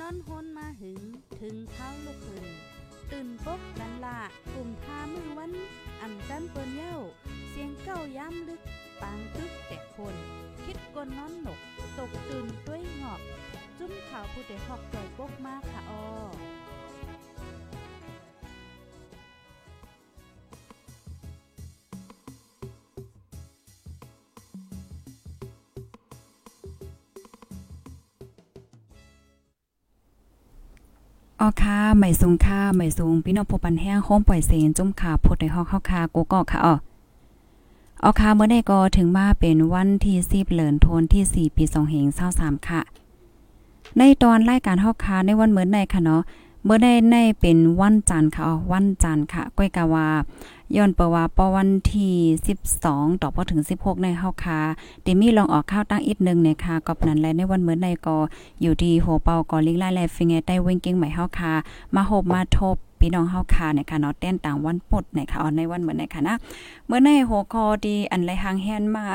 [0.00, 1.02] นอนฮนมาหึง
[1.40, 2.46] ถึงเท้าลูกขึ้น
[3.10, 4.18] ตื่นปกกันละ
[4.52, 5.52] กลุ่มทามือวัน
[6.00, 6.96] อ่ำจันเปิ้นเย้า
[7.50, 8.62] เสียงเก้าย้ำลึก
[9.00, 10.14] ปางตึกแต่คน
[10.64, 11.60] คิดกนนอนหนก
[11.98, 13.20] ตกตื่นด้วยหงอบ
[13.78, 16.02] จุ้มข่าวผู้เดหอกจอยปกมากค่ะออ
[31.46, 36.74] ออค่ะใหม่สูงค่ะใหม่สูงพี่น้องผู้ปันแห้งโฮมปล่อยเสียงจุ่มขาพดในห้องเข้าคากูก็ค่ะอ๋อ
[38.02, 42.80] ออค่ะเมื่อได้ก็ถึงมาเป็นวันที่สิบเหลินโทนที่สี่ปีสองเหงเศร้าสามค่ะ
[43.98, 46.22] ในตอนรายการฮอกคาในวันเหมือนในค่ะเนาะ
[46.68, 50.08] เมื่อได้ในเป็นวันจันทร์ค่ะ วันจันทร์ค่ะ ก้อยกะว่า
[50.76, 52.14] ย้อนเปว่าปวันที่
[52.66, 54.58] 12 ต่อพอถึง 16 ในเฮาคา
[55.02, 58.16] เดมี่ลองออกข้าวตั้งอีกนึงในค่ะกอบนั้นและในวันเหมือนในก็
[58.62, 61.52] อยู่ที่โหเปาก็ลิงไล่แลฟิงไงใต้เว้งเก่งใหม่เฮาคา
[61.94, 66.34] มาโหบมาทบพี่น้องเฮาคาเนี่ยค่ะเนาะเต้นต่างวันปดในค่ะในวันเหมือนในค่ะนะ
[66.86, 69.06] เมื่อในหัวคอดีอันไรหางแฮนมา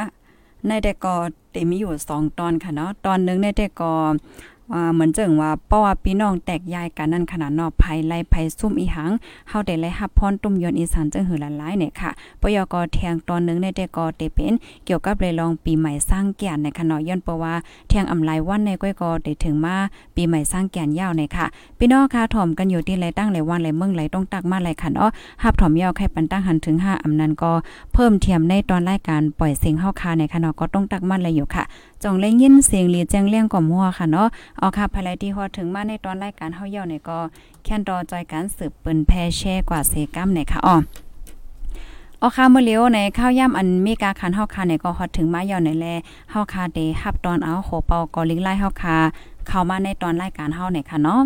[0.67, 1.15] ในแต่ก็
[1.51, 9.11] เตมีอยู่ 2 ตอนค่ะเนาะตอนนึงในแต่ก็่าเหมือนเจิงว่าเพราะว่าพี่น้องแตกยายกันนั่นขนาดนอภัยไล่ภัยซุ่มอีหัง
[9.49, 12.09] เฮาได้ไล่ฮับพรตุ้มยนอีสานเจิงหือหลายๆเนี่ยค่ะ
[12.41, 14.53] ปยกแทงตอนนึงในแต่ก็เตเป็น
[14.85, 17.53] เกี่ยวกับเลยลองปีใหม่สร้างแก่นในขนาดย้อนเพราะว่า
[17.87, 19.75] เทียงอำไลวันในก้อยก็ได้ถึงมา
[20.15, 21.45] ปีใหม่สร้างแก่นยาวในค่ะ
[21.77, 25.07] พี่น้องค่ะถ่อมกันอยู่ที่ไรตั้งไรวันไรเมืองไรต้องตักมาไรขันอ้อ
[25.43, 27.51] ฮับถ่อมยาวใครปันตั้งหันถึง5อำนั้นก็
[27.93, 31.63] เพิ่มเทียมในตอนรายการปล่อยเสียงเฮาคาในค่ะเนก็ต้องตักมาไรอยู่ค่ะ
[32.03, 34.27] จองเล่ยินเสียงลีแจ้งเลี้ยงก่อมหัวค่ะเนาะ
[34.61, 37.19] เอาค่ะภายไลที่ฮอดถึงมาในตอนรายการเฮาเยาเนี่ยก็
[37.63, 40.75] แค่นรอจอยการสืบเปิ้นแพแช่กว่าเซกัมเนี่ยค่ะอ้อ
[42.19, 45.85] เอาค่ะเมื่อเลียวในข้าวย่ำอันมีกาคันเฮาคาเนี่ยก็ฮอดถึงมาเยาในแล
[46.31, 48.95] เฮาคาเดฮับตอนเอาโหเปาก็ลิงไล่เฮาคา
[49.47, 51.21] เข้ามาในตอนรายการเฮาเนี่ยค่ะเนาะ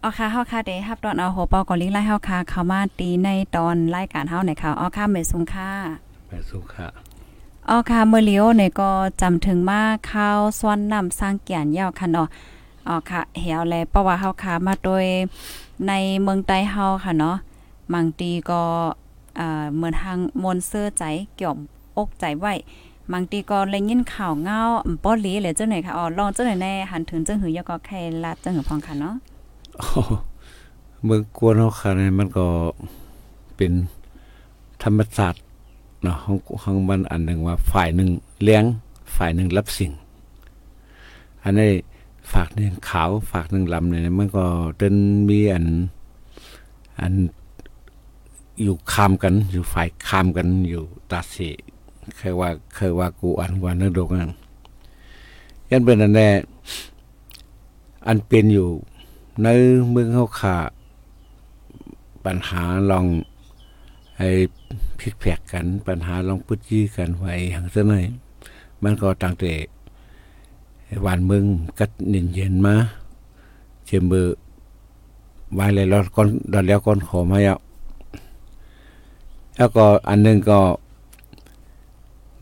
[0.00, 6.11] เอาค่ะเฮาค่ะเด้รับตอนเอาโหเปาก็ลิงไล่เฮาค่ะเข้ามาตีในตอนรายการเฮาในค่ะเอาค่ะเมสุงค่ะ
[6.50, 6.88] สุขะ
[7.66, 12.28] เอาค่ะเมื่อเลียวเนี่ยก็จำถึงมาข้าวซ้อนน้ำสร้างแก่นยาวค่ะเนาะ
[12.86, 15.06] เอาค่ะเหี่ยวแลเพราะว่าเฮาค่ะมาโดย
[15.88, 17.36] ในเมืองใต้เฮาค่ะเนาะ
[17.94, 18.62] บางทีก็
[19.38, 21.04] อ่าเหมือนทางมนต์เสื้อใจ
[21.36, 21.54] เกี่ยว
[21.98, 22.54] อกใจไว้
[23.12, 29.14] บางทีก็เลยยินข่าวเงาอำป้อหลีเลยเจ้าหน่อยค่ะอ๋อลองเจ้าหน่อยแน่หันถึงจังหือยอก็แค่ลาดจังหือพองค่ะเนาะ
[29.78, 29.86] โอ้
[31.04, 32.46] เมืองกวนเฮาค่ะเนี่ยมันก็
[33.56, 33.72] เป็น
[34.82, 35.42] ธรรมศาสตร์
[36.02, 38.10] เนาะของของมันอันหนึ่งว่า ฝ่ายหนึ่ง
[38.42, 38.64] เลี้ยง
[39.16, 39.92] ฝ่ายหนึ่งรับสิ่ง
[41.42, 41.70] อันนี้
[42.32, 44.44] ฝากหนึ่งขาว ฝากหนึ่งลำเนี่ยมันก็
[44.78, 44.96] เดิน
[45.28, 45.66] มีอัน
[47.00, 47.14] อัน
[48.62, 51.48] อยู่คามกัน อยู่ฝ่ายคามกันอยู่ตาสี
[52.16, 54.32] เคยว่า เคยว่ากูอันว่านึกดกนั่น
[55.70, 56.28] ยันเป็นอันแน่
[58.06, 58.68] อันเป็นอยู่
[59.42, 59.48] ใน
[59.90, 60.56] เมืองเฮาขา
[62.24, 63.06] ปัญหาลอง
[64.16, 64.28] ไอ้
[64.98, 68.06] พิกแพกกันปัญหาลองพุดยี่กันไว้อย่างเท่านั้น
[68.82, 69.52] มันก็ตั้งแต่
[71.06, 71.44] วันเมือง
[71.78, 72.74] กัดเย็นเย็นมา
[73.86, 74.36] เจมเบอร์
[75.54, 77.58] ไว้เลยแล้วก่อนดอนแล้วก่อนขอมาแล้ว
[79.56, 80.60] แล้วก็อันหนึงก็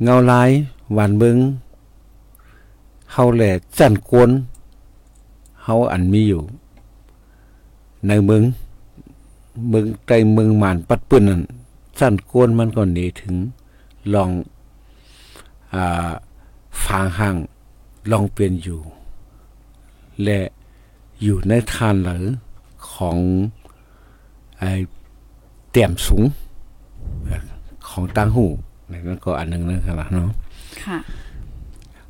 [0.02, 0.50] เงาลาย
[0.98, 1.36] วันเมือง
[3.12, 4.30] เฮาแหละจันกวน
[5.62, 6.42] เฮาอันมีอยู่
[8.06, 8.42] ในเมือง
[9.68, 11.42] เมืองใต้เมืองหมานปัดปืนนั่น
[12.00, 13.34] สั้นโกวนมันก็หนีถึง
[14.14, 14.30] ลอง
[15.74, 16.10] อ่า
[16.84, 17.36] ฟางห่าง
[18.10, 18.80] ลองเป็นอยู่
[20.22, 20.40] และ
[21.22, 22.22] อยู่ในทานหรือ
[22.92, 23.18] ของ
[24.58, 24.70] ไอ้
[25.70, 26.22] เตี่ยมสูง
[27.26, 27.42] เอ่อ
[27.88, 28.46] ของตั้งหู
[28.90, 30.28] นั่นก็อันหนึงนะครับเนาะ
[30.84, 30.98] ค่ะ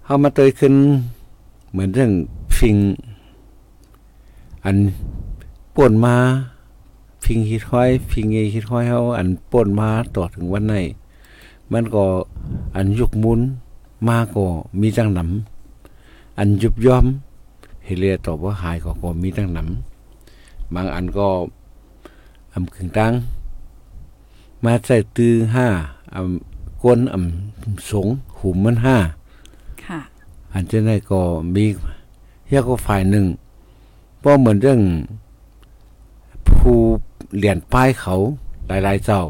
[0.04, 0.74] เฮามาเตยขึ้น
[1.70, 2.12] เหมือนเรื่อง
[2.58, 2.76] ฟิง
[4.64, 4.76] อัน
[5.74, 6.16] ป่นมา
[7.24, 10.74] ฟิงฮิดห้อยฟิงเอฮิดห้อยเฮาอันป่นมาต่อถึงวันไหน
[11.72, 12.04] มันก็
[12.76, 13.40] อันยุกมุน
[14.08, 14.44] มาก็
[14.80, 17.06] มีจังหนำอันยุบย่อม
[17.84, 21.28] เฮเลียตอบว่าหายก็ก็มีจังหนำบางอันก็
[22.54, 23.12] อำขึงตัง
[24.64, 25.66] มาใส่ตือห้า
[26.14, 28.06] อำก้นอำสง
[28.38, 28.96] หุมมันห้า
[29.84, 30.00] ค่ะ
[30.52, 31.20] อันจะได้ก็
[31.54, 31.64] มี
[32.46, 33.26] เฮียก็ฝ่ายหนึ่ง
[34.18, 34.80] เพราะเหมือนเรื่อง
[36.58, 36.78] ผู้
[37.36, 38.14] เหรียญป้ายเขา
[38.66, 39.22] หลายๆเจ้า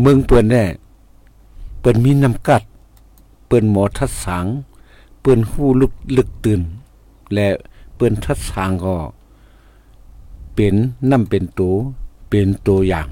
[0.00, 0.64] เมืองเปิ้นแน่
[1.80, 2.62] เปิ้นมีน้ำกัด
[3.46, 4.46] เปิ้นหมอทัดสาง
[5.20, 6.60] เปิ้นหู้ลึกลึกตื่น
[7.34, 7.48] และ
[7.96, 8.94] เปิ้นทัดสางก็
[10.54, 10.74] เป็น
[11.10, 11.74] น้ำเป็นตัว
[12.28, 13.08] เป็นตัวอย่าง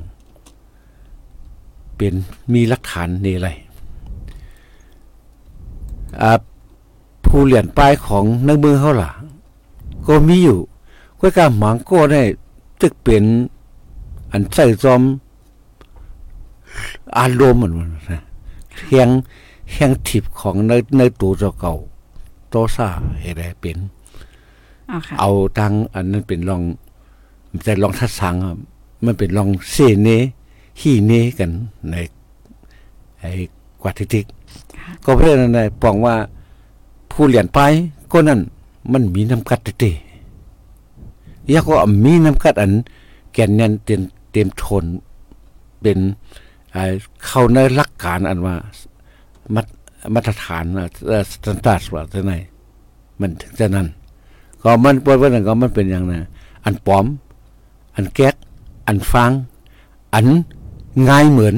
[1.96, 2.14] เป็น
[2.52, 3.56] มีหลักฐานนี่เลย
[6.20, 6.32] อ่า
[7.24, 9.10] ผู้เหรียญป้ายของนักเมืองเขาล่ะ
[10.06, 10.58] ก็มีอยู่
[11.20, 12.22] ก็การหมังก็ได้
[12.80, 13.24] ตึกเป็น
[14.32, 15.02] อันใส่จอม
[17.18, 18.22] อารมณ์เหมือนมันนะ
[18.86, 19.08] เฮียง
[19.70, 21.74] เฮียงทิพของในในตัวเจ้าเก่า
[22.48, 22.88] โตซา
[23.20, 23.78] เฮ็ดให้เป็น
[24.90, 26.62] อ๋อค่ะเอาทางอันนั้นเป็นลอง
[27.64, 28.54] แต่ลองทัดสังอะ
[29.04, 30.08] มันเป็นลองเซเน
[30.80, 31.50] ฮีเนกัน
[31.90, 31.94] ใน
[33.20, 33.30] ไอ้
[33.80, 36.14] กวาดทิกๆก็เพราะนั้นน่ะปองว่า
[37.10, 37.60] ผู้เหรียญไป
[38.12, 38.40] ก็นั่น
[38.92, 41.74] มันมีน้ำกัดเตะๆยาก็
[42.04, 42.72] มีน้ำกัดอัน
[43.32, 44.00] แก่นยันเต็ม
[44.32, 44.84] เต็มทน
[45.82, 45.98] เป็น
[47.26, 48.54] เข้าในหลักการอันว่า
[49.54, 49.62] มา
[50.14, 50.64] มาตรฐาน
[51.32, 52.32] สแตนดาร์ดว่าจะไหน
[53.20, 53.88] มันถึงจะนั้น
[54.62, 56.24] ก็มันปนว่านั้นก็มันเป็นอย่างนั้น
[56.64, 57.06] อันปลอม
[57.96, 58.34] อันแก๊ก
[58.86, 59.30] อันฟัง
[60.14, 60.26] อัน
[61.08, 61.54] ง่ายเหมือน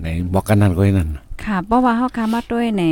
[0.00, 1.08] ในบอกกันนั่นก็ให้นั่น
[1.44, 2.82] ค่ะเพราะว่าเฮาคามาด้วยใน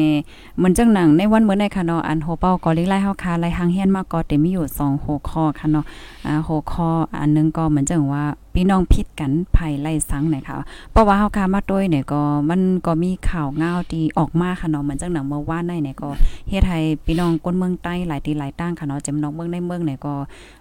[0.56, 5.84] เหมือนจังหนังในวันเหมือนในค่ะเนาะอันโฮเป้าก็ลิกไล่เฮาคาไล่หางเฮียนมาก็เต็มมีอยู่2หัวข้อค่ะเนาะ
[6.26, 6.88] อ่าหัวข้อ
[7.20, 8.24] อันนึงก็เหมือนจังว่า
[8.56, 10.56] พี่น้องผิดกันภัยไล่สังไหนค่ะ
[10.92, 16.08] เพราะว่าเฮาคามาด้วยเนี่ยก็มันก็มีข่าวง่าวที่ออกมาค่ะเนาะเหมือนจังหนังเมื่อวานในเนี่ยก็
[16.48, 20.14] เฮ็ดให้พี่น้องคนเมืองใต้หลายตีหลายตั้งค่ะเนาะจำน้องเมืองในเมืองเนี่ยก็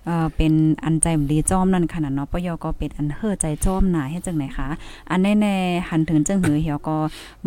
[0.06, 0.53] เอ่อเป็น
[0.86, 4.68] อันใจดีจอมนั่นค่ะเนาะปยก็เป็นอันเฮ่อใจจอมหนาเฮ็ดจังไหนคะ
[5.09, 6.97] อันแน่ๆหันถึงจังหือเหี่ยวก็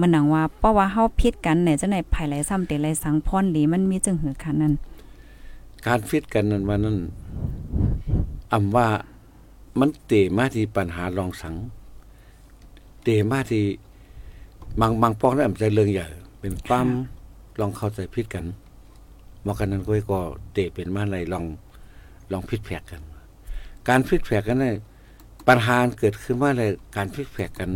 [0.00, 4.72] มันหนังว่าเพราะว่าเฮาผิดกันเนี่ยจังได๋ภายไหลซ้ำเตไหลสังพรหลีมันมีจังหือคันนั้น
[5.86, 6.96] การฟิตกันนั้นว่านั้น
[8.54, 8.86] อำว่า
[9.78, 11.54] มันเตมาที่ปัญหาลองสัง
[13.02, 13.64] เตมาที่
[14.80, 16.06] บางบางปองได้อำใจเรื่องใหญ่
[16.40, 16.86] เป็นความ
[17.60, 18.44] ลองเข้าใจผิดกัน
[19.44, 20.20] มอกันนั้นก็ก็
[20.52, 21.44] เตเป็นมาอะไรลอง
[22.32, 23.02] ลองผิดแผกกัน
[23.88, 24.74] การผิดแผกกันเนี่ย
[25.48, 26.64] ปัญหาเกิดขึ้นว่าอะไร
[26.96, 27.70] การผิดแผกกัน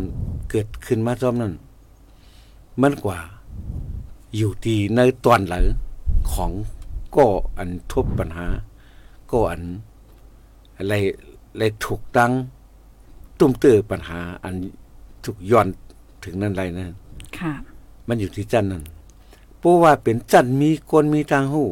[0.51, 1.53] เกิดขึ้นมาจอมนั้น
[2.81, 3.19] มันกว่า
[4.35, 5.63] อยู่ที่ในตอนหลัง
[6.33, 6.51] ของ
[7.15, 7.25] ก็
[7.57, 8.47] อันทุบปัญหา
[9.31, 9.61] ก็อัน
[10.77, 10.93] อะไร
[11.53, 12.31] อะไรถูกตั้ง
[13.39, 14.55] ตุ้มเตือปัญหา อัน
[15.25, 15.67] ถูกย้อน
[16.23, 16.91] ถึงนั่นไรนั่น
[17.39, 17.53] ค่ะ
[18.07, 18.83] มันอยู่ที่จันนั่น
[19.59, 21.67] เพราะว่าเป็นจันมีคนมีทางหู้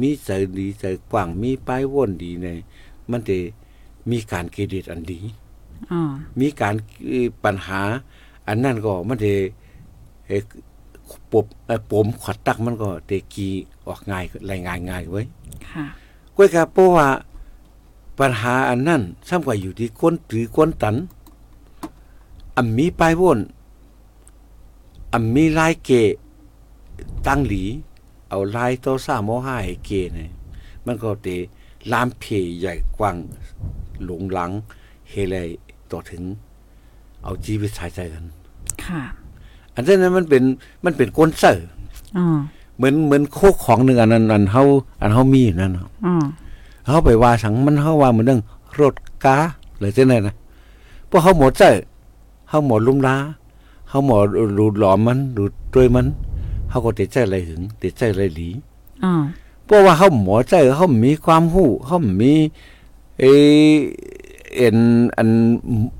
[0.00, 2.48] มีใจดีใจกว้างมีป้ายว่นดีใน
[3.10, 3.36] มันจะ
[4.10, 5.20] มีการเครดิตอันดี
[5.90, 6.00] อ๋อ
[6.40, 6.74] มีการ
[7.08, 7.80] เอ่อปัญหา
[8.48, 9.32] อันนั้นก็มันจะ
[10.26, 10.42] เอ่อ
[11.32, 13.48] ปบเอ่อปมขอดตักมันก็เตกี
[13.86, 15.22] ออกง่ายรายงานง่ายไว้
[15.70, 15.86] ค่ะ
[16.36, 17.08] ก้อยครับเพราะว่า
[18.20, 20.96] ปัญหาอันนั้นซ้ำกว่าอยู่ที่คนถือคนตัน
[22.56, 23.38] อันมีป้ายว่น
[25.12, 26.10] อันมีลายเกะ
[27.26, 27.64] ตั้งหลี
[28.28, 30.30] เอาลายโตซ่าโมห้าให้เกะเนี่ย
[30.86, 31.28] มันก็เต
[31.92, 32.24] ลามเพ
[32.58, 33.16] ใหญ่กว้าง
[34.04, 34.50] หลงหลัง
[35.10, 35.48] เฮเลย
[35.90, 36.22] ต่อถึง
[37.22, 38.24] เอาชีวิตสายใจกัน
[38.84, 39.00] ค่ะ
[39.74, 40.42] อันนั้นมันเป็น
[40.84, 41.66] มันเป็นกลเซอร์
[42.16, 42.26] อ๋อ
[42.76, 44.62] เหมือนเหมือนโคกของหนึ่งอันนั้นอันเฮา
[45.02, 46.24] อันเฮามีอยู่นั่นเนาะอ๋อ
[46.86, 48.42] เขาไปว่าสังมันเขาว่าเหมือนเรื่อง
[48.80, 48.94] รถ
[49.24, 49.38] กา
[49.78, 50.34] เลยเจ้าไหนนะ
[51.06, 51.62] เพราะเขาหมดใจ
[52.48, 53.16] เขาหมดลุ่มล้า
[53.88, 54.26] เขาหมด
[54.58, 56.06] รูดหลอมมันรูดด้วยมัน
[56.68, 58.48] เขาก็ติดใจอะไรถึงติดใจอะไรหลี
[59.04, 59.12] อ๋อ
[59.64, 62.32] เพราะว่าเขาหมอใจเขามีความหู้เขามี
[63.18, 63.24] เอ
[64.56, 64.76] เอ็น
[65.16, 65.28] อัน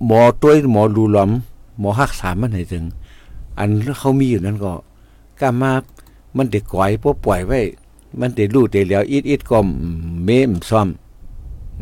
[0.07, 1.31] หมอตัวหมอรูหลอม
[1.79, 2.85] หมอหักษามันให้ถึง
[3.59, 4.73] อันเขามีอยู่นั้นก็
[5.41, 5.73] กล้ามา
[6.37, 7.61] มันเด็กก่อยพวกปล่อยไว้
[8.19, 9.59] มันเด็รู้เด็เหลียวอิดอิดก็
[10.25, 10.89] เมมซ่อม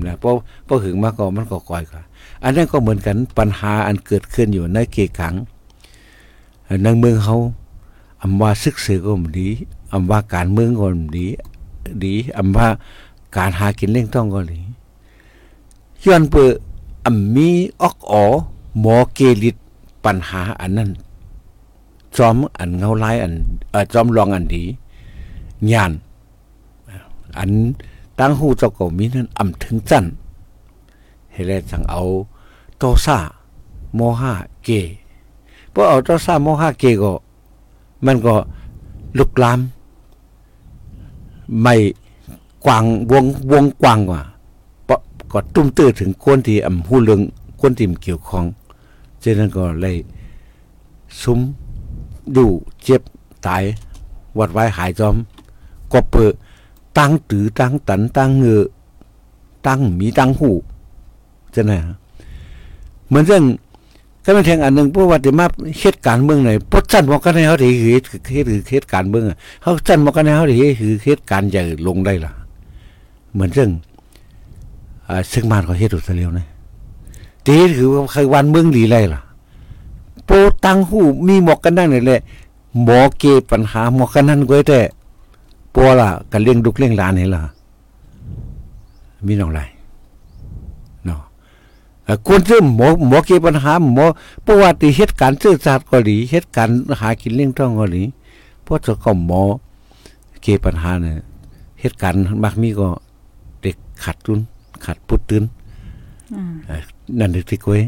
[0.06, 0.32] นะเพราะ
[0.64, 2.02] เพราะหึงมาก็มันก็ก่อยกว่า
[2.42, 5.35] อันนั้นก็เหมือนกันปัญหาอันเกิดขึ้นอยู่ในเกขัง
[6.82, 7.37] ในเมืองเขา
[8.23, 9.49] อำว่าศึกษาก็มดี
[9.92, 11.26] อำว่าการเมืองก็มดี
[12.04, 12.68] ดีอำว่า
[13.37, 14.61] การหากินเลี้ยงต้องก็ดี
[16.04, 16.50] ย้อนเปอ
[17.06, 17.49] อำมี
[17.82, 18.25] ออกออ
[18.80, 19.56] หมอเกลิด
[20.04, 20.90] ปัญหาอันนั้น
[22.16, 23.32] จอมอันเงาลายอัน
[23.73, 24.64] อจอมลองอันดี
[25.73, 25.92] ญาณ
[27.38, 27.52] อัน
[28.18, 30.04] ตั้งหูเจ้าก็มีนั้นอ่ำถึงจัน
[31.33, 32.00] เฮเลสังเอา
[32.78, 33.18] โตซา
[33.95, 34.33] โมหะ
[34.64, 34.68] เก
[35.71, 37.12] เพราะเอาโตซาโมหะเกก็
[38.04, 38.35] มันก็
[39.18, 39.61] ลุกลาม
[41.62, 41.75] ไม่
[42.64, 44.21] กว้างวงวงกว้างกว่า
[44.85, 45.00] เพราะ
[45.33, 47.21] ก็ตุ้มตื้อถึงคนที่อำหูเรื่อง
[47.61, 48.45] คนที่มเกี่ยวข้อง
[49.23, 49.97] ฉะนั้นก็เลย
[51.23, 51.38] ซุ้ม
[52.33, 52.49] อยู่
[52.83, 53.02] เจ็บ
[53.47, 53.62] ตาย
[54.38, 55.16] วัดไว้หายจอม
[55.92, 56.33] ก็เปิด
[56.99, 58.62] ตั้งตือตั้งตันตั้งเงือ
[59.67, 60.50] ตั้งมีตั้งหู
[61.55, 61.97] จะไหนฮะ
[63.09, 63.45] เหมือนเรื่อง
[64.25, 65.47] ก็เป็นแทงอันหนึ่งเพราะว่าเดี๋ยวมา
[65.81, 72.33] เหตุการณ์เมืองไหนพดสั้นบอกกันให้เขาถือเหตุเหตุคือเหตุการณ์เมืองอะเขาสั้นบอกกันให้เขาถือคือเหตุการณ์ใหญ่ลงได้ล่ะ
[73.33, 73.71] เหมือนเรื่อง
[75.09, 76.47] อ่าซึ่งมานก็เหตุอุตเลียวนะ
[77.47, 79.21] ตีคือว่าใครวันเมืองดีไรล่ะ
[80.26, 80.31] โป
[80.64, 82.21] ตั้งหูมีหมอกกันนั่นนี่แหละ
[82.83, 84.81] หมอเกปัญหาหมอกันนั้นก้อยแต่
[85.78, 87.42] ปัวล่ะกันเลี้ยงดุกเลี้ยงหลานนี่ล่ะ
[89.26, 89.61] มีน้องไร
[91.04, 91.20] เนาะ
[92.26, 94.06] คนซึ่งหมอหมอเกปัญหาหมอ
[94.42, 98.02] เพราะว่าที่เหตุการณ์ซื่อสัตย์ก็ดีเหตุการณ์หากินเลี้ยงท้องก็ดี
[98.62, 99.42] เพราะจะก็หมอ
[100.42, 101.16] เกปัญหาเนี่ย
[101.80, 102.88] เหตุการณ์มักมีก็
[103.61, 104.38] เด็กขาดทุน
[104.85, 105.44] ขาดพุดตื่น
[107.18, 107.80] นั่นที่ก้อย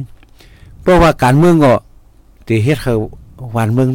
[0.81, 1.75] เพราะว่าการเมืองก็
[2.47, 2.95] ที่เฮ็ดเขา
[3.57, 3.89] วันเมือง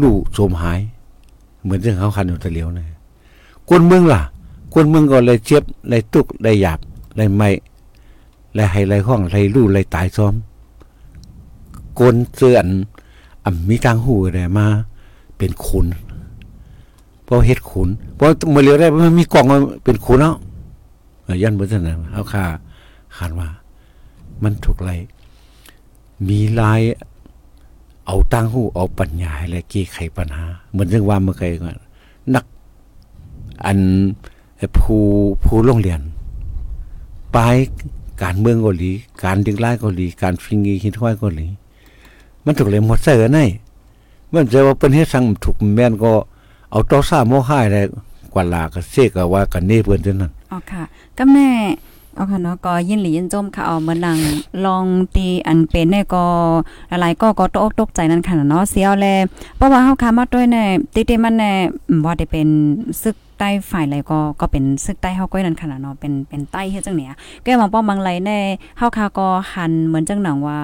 [0.00, 0.80] ลู่โสมหาย
[1.62, 2.86] เหมือนเรื่องเขาคันอยู่ตะเลียวนะ
[3.68, 4.20] คนเมืองล่ะ
[4.74, 6.78] คนเมืองก็เลยเจ็บเลยตุกเลยหยาบ
[7.16, 7.50] เลยไม่
[8.54, 10.34] เลยให้เลยห้องเลยลู่เลยตายซ้อม
[12.00, 12.66] กนเสื้อน
[13.44, 14.66] อ่ำมีทางหูอะไรมา
[15.38, 15.86] เป็นขุน
[17.24, 20.36] เพราะเฮ็ดขุนเพราะเมื่อเลียวได้มันมีกล่องมันเป็นขุนเนาะ
[21.42, 22.44] ยันบอร์นั้นเขาคา
[23.16, 23.48] คาดว่า
[24.42, 24.92] มันถูกไร
[26.28, 26.80] มีลาย
[28.10, 31.78] เอาตั้งหูเอาปัญญาและแก้ไขปัญหา เหมือนเรื่องว่าเมื่อก่อน
[32.34, 32.44] นัก
[33.64, 33.78] อัน
[34.78, 35.02] ผู้
[35.44, 36.00] ผู้โรงเรียน
[37.36, 37.56] ปลาย
[38.22, 38.92] การเมืองเก็หลี
[39.24, 41.46] การดึงไล่ก็หลี การฟิงกีหินห้อยเก็หลี
[42.44, 43.38] มันถูกเลยหมดเสือไง
[44.32, 46.12] มันจะว่าเป็นเฮ็ดสังถูกแม่นก็
[46.70, 47.78] เอาต่อซ่าโมห้ายอะไร
[48.32, 50.82] กว่าลากเสกว่ากันเน่เพิ่นจังนั้นอ๋อค่ะ
[51.18, 51.48] ก็แม่
[52.14, 54.18] เอาค่ะเนาะก็ยินหลียินจมค่ะเอาเหมือนนัง
[54.64, 54.84] ลอง
[55.16, 56.24] ตีอันเป็นเนี่ยก็
[57.00, 59.06] หลายก็ก็ตกตกใจนั่นค่ะเนาะเสียวแล
[59.56, 61.52] เพราะว่าเฮาคามาด้วยเนี่ยติติมันแน่
[62.04, 62.48] บ่ได้เป็น
[63.02, 68.38] ซึกใต้ฝ่ายใดก็ก็เป็นซึกใต้เฮาก้อยนั่นค่ะเนาะเป็นเป็นใต้เฮ็ดจังเนี่ยแก้มองป้อมบางไรแน่
[68.78, 70.60] เฮาคาก็หันเหมือนจังหนังว่า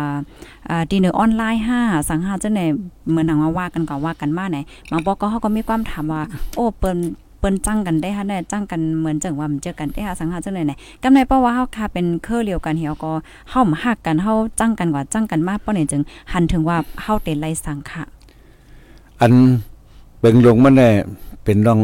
[0.71, 2.61] อ่าดีเนอออนไลน์5สังหาจังไหน
[3.09, 4.59] เหมือนหนังว่าว่ากันก็ว่ากันมาไหน
[4.91, 6.23] บางป้อก็เฮาก็มีความถามว่า
[6.57, 6.99] โอ้เปิ้น
[7.39, 13.13] เปิ้นจ้างกันได้ฮะเนี่ยจ้างกันเหมือนจังว่ามันเจอกันได้ฮะสังหาจังเลยไหนกำในเพราะว่าเฮาค่ะเป็นเครือเดียวกันเฮียก็
[13.51, 16.03] เฮามาฮักกันเฮาจ้างกันกว่าจ้างกันมากเพราะเนี่ยจึง
[16.33, 18.03] หันถึงว่าเฮาเต็นไรสังค่ะ
[19.21, 19.33] อัน
[20.21, 20.89] เบ่งลงมันแน่
[21.45, 21.81] เป็นน้อง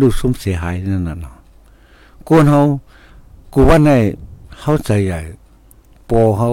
[0.00, 1.34] ลูกซุ่มเสียหายนั่นน่ะเนาะ
[2.26, 2.58] กูเฮา
[3.54, 3.90] กูว่าใน
[4.60, 5.20] เฮาใจใหญ่
[6.10, 6.48] ปอเฮา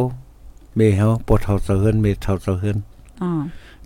[0.76, 2.78] เมเฮาปอเท่าเสะเฮินเมเท่าเสะเฮิน
[3.22, 3.30] อ๋อ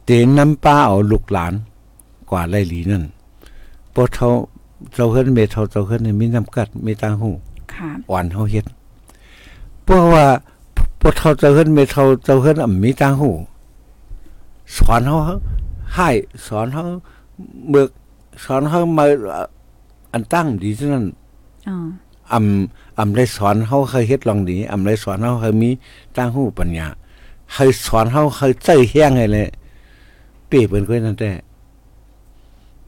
[0.06, 1.54] เตนน้ำป้าเอาลูกหลาน
[2.30, 3.04] กว่าไรหลีนั่น
[3.96, 4.30] ปอเท่า
[4.94, 7.30] เสะเฮินเมเท่าเสะเฮินนี่มีน้ำกัดมีตางหู
[7.74, 8.66] ค่ะอ่อนเฮาเฮ็ด
[9.84, 10.26] เพราะว่า
[11.02, 13.30] ปอเท่าเสะเฮินเมเท่าเสะเฮินอะมีตางหู
[14.78, 15.18] สอนเฮา
[15.94, 16.10] ให้
[16.46, 16.82] สอนเฮา
[17.70, 17.90] เบิก
[18.44, 19.06] สอนเฮามา
[20.14, 21.06] อันตั้งดีฉะนั้น
[21.70, 21.78] อ๋อ
[22.34, 25.70] อำอำได้สอนเฮาเคยเฮ็ดลองดีอำได้สอนเฮาเคยมี
[26.18, 26.88] ตั้งหูปัญญา
[27.54, 29.48] เคยสอนเฮาเคยใจแห้งให้เลย
[30.48, 31.32] เป้เปิ้นก็นั่นแต่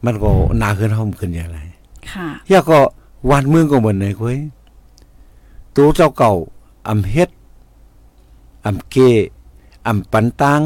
[0.05, 0.29] มันก็
[0.61, 1.59] น่าขึ้นเฮาขึ้นอย่างไร
[2.11, 2.79] ค่ะยาก็
[3.29, 4.37] วาดเมืองก็เหมือนไหนก้ย
[5.75, 6.33] ตัวเจ้าเก่า
[6.87, 7.29] อำเฮ็ด
[8.65, 8.95] อำเก
[9.87, 10.61] อำปันตัง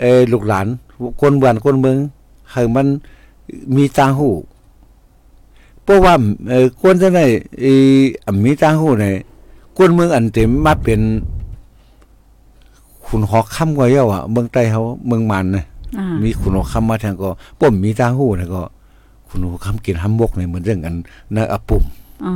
[0.00, 0.66] เออลูกหลาน
[1.20, 1.96] คนบ้านคนเมือง
[2.52, 2.86] ให้มัน
[3.76, 4.30] มีตางหู
[5.82, 6.14] เพราะว่า
[6.48, 7.24] เออคนจะได้
[7.60, 9.14] เอออำมีตางหูเนี่ย
[9.76, 11.00] คนเมืองอันเต็มมาเป็น
[13.04, 15.69] ขุนหอกค่ำกว่าเยาอะเมืองใต้เขาเมืองมันนะอ่า
[16.22, 17.28] มีขุนหอกค่ำมาทางก็
[17.60, 18.62] ป้อมมีตางหูนะก็
[19.28, 20.94] ขุนหอกค่ำกินห้ำบกเนี่ยเหมือนเรื่องกัน
[21.36, 21.84] นะอะปุ่ม
[22.24, 22.32] อ๋อ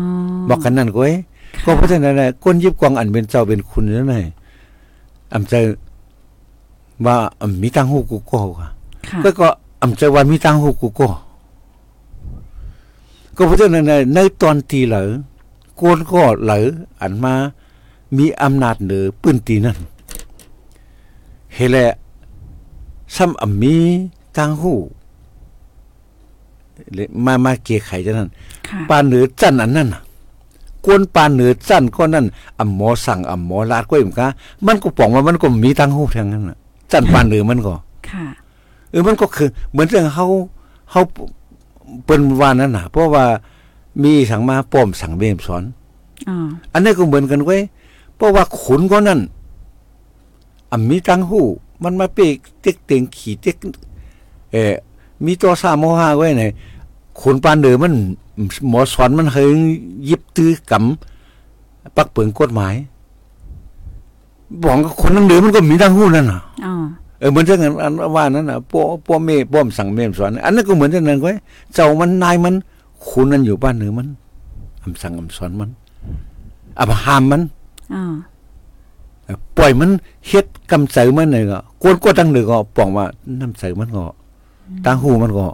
[0.49, 1.16] บอกกันนั่นก็เอ้ย
[1.64, 4.14] ก็เพราะฉะนั้นน่ะคนยิบกวางอันเป็นเจ้าเป็นคุณนั่นไง
[5.34, 5.54] อำใจ
[7.06, 8.68] ว่าอำมีตังหูกูก็ค่ะ
[9.11, 9.49] ค่ะก็ก็
[9.82, 11.08] อำใจว่ามีตังหูกูก็
[13.37, 15.04] ก็เพราะฉะนั้นน่ะในตอนตีเหลอ
[15.80, 16.61] คนก็เหลอ
[17.00, 17.34] อันมา
[18.16, 19.78] มีอำนาจเหนือปืนตีนั่น
[21.54, 21.90] เฮแหละ
[23.16, 23.76] ซ้ำอำมี
[24.37, 24.75] ตังหู
[26.94, 28.28] เลยมามาเกยไขจังนั้น
[28.68, 30.02] ค่ะปานเหนือจันอันนั้นน่ะ
[30.85, 32.26] กวนปานเหนือจันก็นั่น
[32.59, 34.26] อ่ำหมอสั่งอ่ำหมอลาดก็อิ่มกะ
[34.66, 36.56] มันก็ป่องว่ามันก็มีตังหูทางนั้นน่ะ
[36.92, 37.75] จันปานเหนือมันก็
[38.09, 38.25] ค่ะ
[38.90, 40.26] เออมันก็คือ เหมือนเรื่องเฮา
[40.90, 41.02] เฮา
[42.04, 43.25] เปิ้นว่านั้นน่ะ เพราะว่า
[44.02, 45.62] มีสั่งมาป้อมสั่งเบมสอน
[46.28, 46.37] อ๋อ
[46.73, 47.61] อันนี้ก็เหมือนกันเว้ย
[48.16, 49.21] เพราะว่าขุนก็นั่น
[50.71, 51.40] อ่ำมีตังหู
[51.82, 53.56] มันมาเปกเต็กเต็งขี่เต็ก
[54.52, 54.74] เออ
[55.24, 56.44] มีตัวสามโมหาไว้ไหน
[57.20, 57.94] ขุนปานเดือมัน
[58.68, 59.46] หมอสอนมันเคย
[60.08, 62.74] ยิบตื้อกำปักเปิงกฎหมาย
[64.62, 66.74] บอกว่าคนนั้นเดือมันก็มีตังหูนั่นน่ะอ๋อ
[67.18, 71.36] เออเหมือนเรื่องอันว่านั้นน่ะป้อป้อเมป้อมสั่งเมมสอนอันนั้นก็เหมือนเรื่องนั้นเว้ย
[71.74, 72.54] เจ้ามันนายมัน
[73.06, 74.08] ขุนนั่นอยู่บ้านเหนือมัน
[74.82, 75.70] อำสั่งอำสอนมัน
[76.78, 77.42] อำห้ามมัน
[77.94, 78.02] อ๋อ
[79.56, 79.90] ปล่อยมัน
[80.28, 83.06] เฮ็ดกำเสือมันเลยก็กวนก็ตั้งหนึ่งก็ปองว่า
[83.40, 84.04] น้ำเสือมันก็
[84.86, 85.46] ตั้งหูมันก็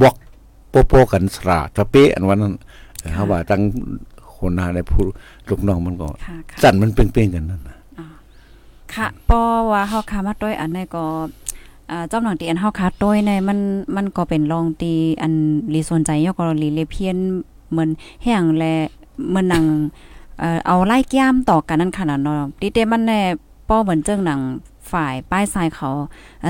[0.00, 0.14] บอก
[0.70, 2.54] โปโปกันสระตะเปะอันวันนั้น
[3.14, 3.60] เขาว่าตั้ง
[4.34, 5.02] คนหน้าในผู้
[5.48, 7.76] ลูกน้องมันก็ค่ะค่ะจันมันเป้งๆกันนั่นน่ะ
[8.94, 11.04] ค่ะปอว่าเฮาคามาด้วยอันนี้ก็
[11.90, 13.58] อ่าจอมหนังตีอันเฮาคาต้อยในมัน
[13.96, 15.32] มันก็เป็นรองตีอัน
[15.74, 17.16] รีสนใจยกกรณีเลเพียน
[17.70, 17.90] เหมือน
[18.22, 18.72] แห้งและ
[19.28, 19.64] เหมือนหนัง
[20.66, 23.20] เอาไล่แก้มต่อกันนั่นขนาดเนาะติเตมันแน่
[23.68, 24.40] ป้อเหมือนเจ้งหนัง
[24.92, 25.90] ฝ่ายป้ายทรายเขา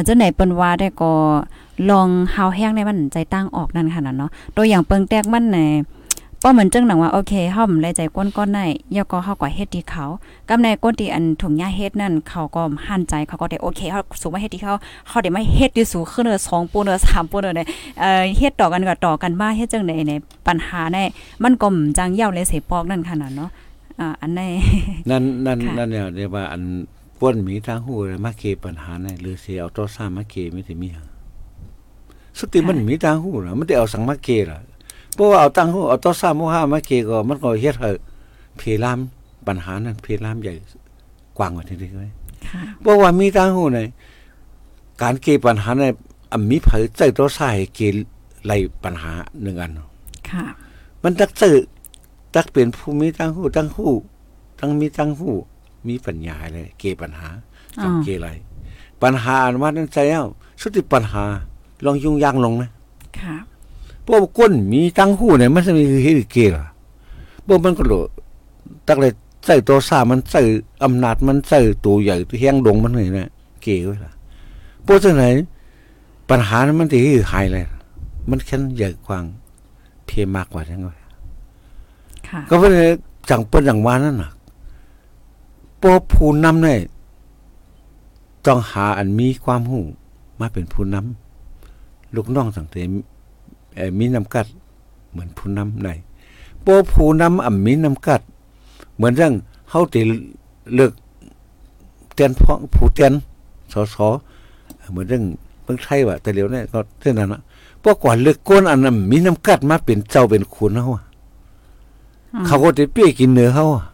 [0.04, 1.12] เจ้าไหนเปิ้นว่าได้ก็
[1.90, 5.59] ลองเฮาแห้งในมันใจตั้งออกนั่นขนาดเนาะตัวอย่างเปิงแตกมันใน
[6.42, 8.64] ป้อเหมือนจังหนังว่าโอเคเฮาแลใจก้นก้อนได้
[8.97, 10.04] ยาก็เฮาก็เฮ็ดที่เขา
[10.49, 14.75] กำในก้นที่อันถุงยาเฮ็ดนั่นเขาก็หั่นใจเขาก็ได้โอเคเฮาสูงมาเฮ็ดที่เขา
[15.09, 17.66] เขาได้มาเฮ็ดที่สูงขึ้นเด้อ2ปูนเด้อ3ปูนเด้อเนี่ย
[18.00, 20.12] เอ่อเฮ็ดต่อกันก็ต่อกันมาเฮ็ดจังได๋ใน
[20.47, 20.99] ปัญหาใน
[21.42, 21.68] มันก็
[21.99, 23.50] จังยาวเลยเสปอกนั่นขนาดเนาะ
[24.00, 24.40] อ่าอันใน
[25.11, 26.62] นั่นนั่นค่ะนั่นเนี่ยเรียกว่าอัน
[27.19, 31.07] ป้วนมีทางหูเลยมาเกปัญหาในหรือสิเอาตัวซ้ามาเกไม่ได้มีหยัง
[32.38, 34.59] สุดที่มันมีทางหูน่ะมันได้เอาสังมาเกล่ะ
[35.14, 37.90] เพราะว่าเอาตังหูเอาตัวซ้าโมหะมาเกก็มันก็เฮ็ดให้
[38.59, 38.99] เพลาม
[39.47, 40.55] ปัญหานั้นเพลามใหญ่
[41.38, 41.90] กว้างกว่านี้เลย
[42.49, 43.78] ค่ะเพราะว่ามีทางหูใน
[45.02, 45.85] การเกปัญหาใน
[46.33, 47.81] อันมีไผใจตัวซ้ายเก
[48.47, 49.11] ไล่ปัญหา
[49.43, 49.73] หนึ่งอัน
[50.31, 50.45] ค่ะ
[51.02, 51.55] มันตักซื่อ
[52.35, 53.88] ตักเป็นผู้มีทั้งหูทั้งหู
[54.58, 55.30] ทั้งมีทั้งหู
[55.88, 57.28] มีปัญญาเลย เกปัญหา
[57.82, 58.28] ต้องอ่าเกอะไร
[59.02, 60.25] ปัญหาอันว่านั้นใจแล้ว
[60.61, 61.23] สุดที่ปัญหา
[61.85, 62.70] ลองยุ่งยากลงนะ
[63.18, 63.37] ค่ะ
[64.02, 66.66] เพราะว่าก้นมีทั้งหูเนี่ยมันจะมีเฮ็ดเกล่ะ
[67.47, 67.94] บ่มันก็โล
[68.88, 69.12] ตักเลย
[69.47, 70.42] ใส่ตัวซ่ามันใส่
[70.85, 73.30] อำนาจมันใส่ตัวใหญ่ตัวแห้งดงมันนี่นะ
[73.62, 74.12] เกไว้ล่ะ
[74.85, 75.35] เพราะฉะนั้น
[76.30, 76.99] ปัญหานั้นมันสิ
[77.32, 77.64] หายเลย
[78.30, 79.25] มันแค่ใหญ่กว้าง
[80.06, 81.08] เพียมากกว่าทั้งนั้นค่ะ
[82.49, 82.73] ก็เป็น
[83.30, 84.30] จังเปิ้นอย่างว่านั่นน่ะ
[85.80, 86.78] พวกผู้นำเนี่ย
[88.47, 89.80] ต้องหาอันมีความหู
[90.40, 92.82] มาเป็นผู้นำลูกน้องต่างแต่
[93.75, 94.47] เอมีนำกัด
[95.11, 95.88] เหมือนผู้นำใน
[96.64, 98.20] พวกผู้นำอ่ำมีนำกัด
[98.97, 99.35] เหมือนเรื่อง
[99.70, 100.00] เฮาติ
[100.74, 100.92] เลือก
[102.14, 103.12] เตียนเพาะผู้เตียน
[103.72, 103.96] สส
[104.90, 105.24] เหมือนเรื่อง
[105.62, 107.40] เมืองไทยว่าแต่เดี๋ยวนี้ก็เท่านั้นนะ
[107.83, 111.03] พวกก่อนเลือกก้นอันนั้นมีน้ำกัดมาเป็นเจ้าเป็นคุณเฮาอะ
[112.47, 113.85] เขาก็จะเปี้ยกินเนื้อเขาอะ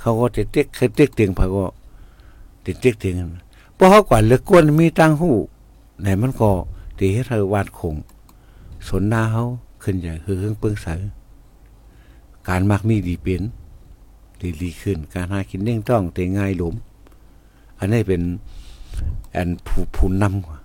[0.00, 1.64] เขาก็จะเต็กเคยเต็กเตียงพาก็
[2.64, 3.30] ติดเต็กเตียงกัน
[3.74, 5.30] เพราะเขากว่าเลือกกวนมีตังหู
[6.00, 6.50] ไหนมันก็
[6.98, 7.94] ตีให้เธอวาดคง
[8.88, 9.44] สนหน้าเขา
[9.82, 10.86] ขึ้นใหญ่คือเครื่องเปิ้งใส
[12.48, 13.42] การมักมีดีเป็น
[14.40, 16.74] ดีดีขึ้น การหากินเน่งต้องแต่ง่ายหลม
[17.78, 18.22] อันนี้เป็น
[19.36, 20.58] อันผู้ผู้นำกว่า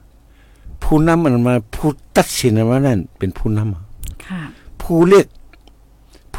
[0.84, 3.84] ผู้นำมันมาผู้ตัดสินว่านั่นเป็นผู้นำอะ
[4.26, 4.42] ค่ะ
[4.82, 5.26] ผู้เรียก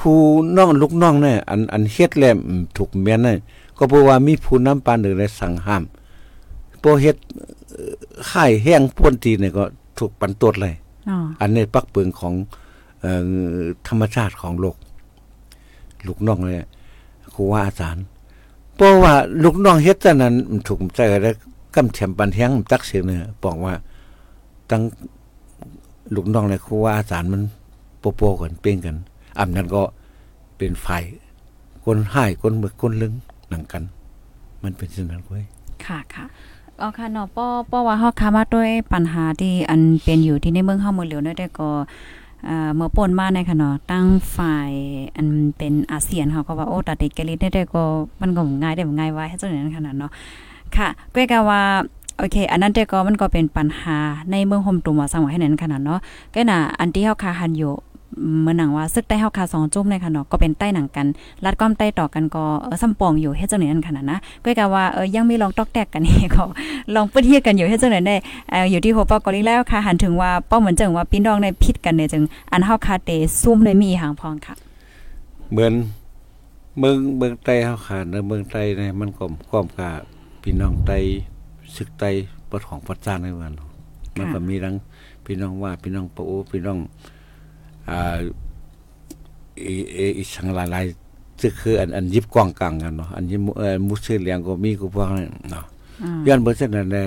[0.09, 0.21] ผู้
[0.57, 2.39] น้องลูกน้องเนี่ยอันอันเฮ็ดแลม
[2.77, 3.37] ถูกเมียนเนี่ย
[3.79, 5.83] ก็เพราะว่ามีผู้นำปานหนึ่งได้สั่งห้าม
[6.83, 7.17] พอเฮ็ด
[7.73, 7.95] เอ่อ
[8.31, 9.65] ค่ายแห้งพ่นตีเนี่ยก็
[9.99, 10.75] ถูกปันตดเลย
[11.09, 12.35] อ๋ออันนี้ปักเปิงของ
[13.01, 13.23] เอ่อ
[13.89, 14.77] ธรรมชาติของโลก
[16.07, 16.57] ลูกน้องเลย
[17.35, 18.05] ครูว่าอาจารย์
[18.77, 19.15] เพราะว่า
[19.45, 21.35] ลูกน้องเฮ็ดจังนั้นมันถูกใจแล้ว
[21.75, 23.75] กำแถมปันแห้งตักเสียงเนี่ยบอกว่า
[24.71, 24.83] ตั้ง
[26.15, 27.43] ลูกน้องเลยครูว่าอาจารย์มัน
[28.01, 28.97] โปโปกันเป้งกัน
[29.39, 29.83] อำนั้นก็
[30.59, 31.05] เป็นฝ่าย
[31.85, 33.13] คนให้คนเมือคนลึง
[33.49, 33.83] หนังกัน
[34.63, 35.45] มันเป็นเช่นนั้นเว้ย
[35.87, 36.25] ค่ะค่ะ
[36.79, 41.71] เอาค่ะเนาะป้อป้อว่าเฮาคามาด้วยปัญหาที่อันเป็นอยู่ที่ในเมืองเฮาเมือเหลียวเนี่ยได้ก็
[42.47, 44.71] เอ่อเมื่อป่นมาในค่ะเนาะตั้งฝ่าย
[45.17, 47.83] อันเป็นอาเซียนเขาก็ว่าโอ้ตาติกะลิได้ได้ก็
[48.21, 50.11] มันก็ง่ายได้ง่ายว่าให้จังนั้นขนาดเนาะ
[50.77, 51.63] ค่ะก็กะว่า
[52.19, 53.97] โอเค อันนั้นแต่ก็มันก็เป็นปัญหา
[54.31, 56.01] ในเมืองโฮมตุมว่าสังว่าให้นั้นขนาดเนาะ
[56.35, 57.73] ก็น่ะอันที่เฮาคาหันอยู่
[58.43, 61.07] เมื่อหนังว่าซึกใต้เฮาคาสองจุ่มในค่ะเนาะก็เป็นใต้หนังกัน
[61.45, 66.45] รัดก้อมใต้ต่อกันก็เออซ้ำปองอยู่เฮ็ดจังไหนนั่นขนาดนะก็กะว่าเออยังไมีลองตอกแตกกันนี่ก็
[66.95, 68.17] ลองปิ้นเฮียกันอยู่เฮ็ดจังไหนได้
[68.51, 74.55] เอ่ออยู่ที่โฮปอกอลิแล้วค่ะหันถึงว่าเป้าเหมือนจังว่าพี่น้องในพิษกันเนี่ยจึงอันเฮาคาเตซุ่มเลยมีหางพองค่ะ
[75.53, 75.73] เหมือน
[76.79, 79.91] เมืองเมืองไต้เฮาขาดนเมืองไต้เนี่ยมันก็ความกา
[80.43, 80.99] พี่น้องไต้
[81.77, 82.11] ศึกไต้
[82.51, 83.61] ปดของปัดจานในวันเน
[84.17, 84.75] มันก็มีทั้ง
[85.25, 86.79] พี่น้องว่าพี่น้องปะโอพี่น้อง
[87.91, 88.17] อ่า
[89.65, 95.65] อีเออีสังหลายๆซึ่งคืออันอันยิบกว้างกลางกันเนาะอันยิบเอ่อมุสลิมก็มีกูพวกนั้นเนาะ
[96.03, 97.05] อืมย้อนเบิ่งเช่นนั้นแหละ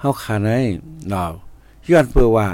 [0.00, 0.60] เฮาขาดให้
[1.08, 1.30] เนาะ
[1.90, 2.46] ย้อนเพื่อว่า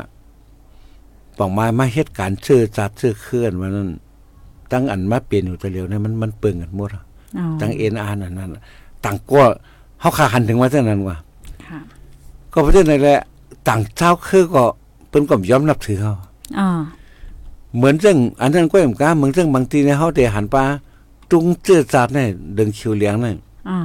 [1.38, 3.90] ปองมามาเฮ็ดการชื่อจัดชื่อเคลื่อนว่านั้น
[4.72, 7.04] ตั้งอันมาเปลี่ยนอยู่แต่เร็วเนี่ยมันมันเปิงกันหมดอะ
[7.38, 8.50] อ๋อตั้งเอ็นอาร์นั่นนั่น
[9.04, 9.42] ต่างก็
[10.00, 11.16] เฮาขาหันถึงว่าเท่านั้นว่า
[11.66, 11.78] ค่ะ
[12.52, 13.20] ก็ประเทศไหนแหละ
[13.68, 14.64] ต่างเจ้าคือก็
[15.08, 16.14] เพิ่นก็ยอมนับถือเฮา
[16.58, 16.68] อ๋อ
[17.76, 20.64] เหมือนซึ่งอันนั้นก็เหมือนกันเหมือนซึ่งบางทีเนี่ยเฮาได้หันปลา
[21.30, 23.36] ตุงเจือจัดเนี่ยดึงคิวเลี้ยงเนี่ย
[23.68, 23.78] อ๋อ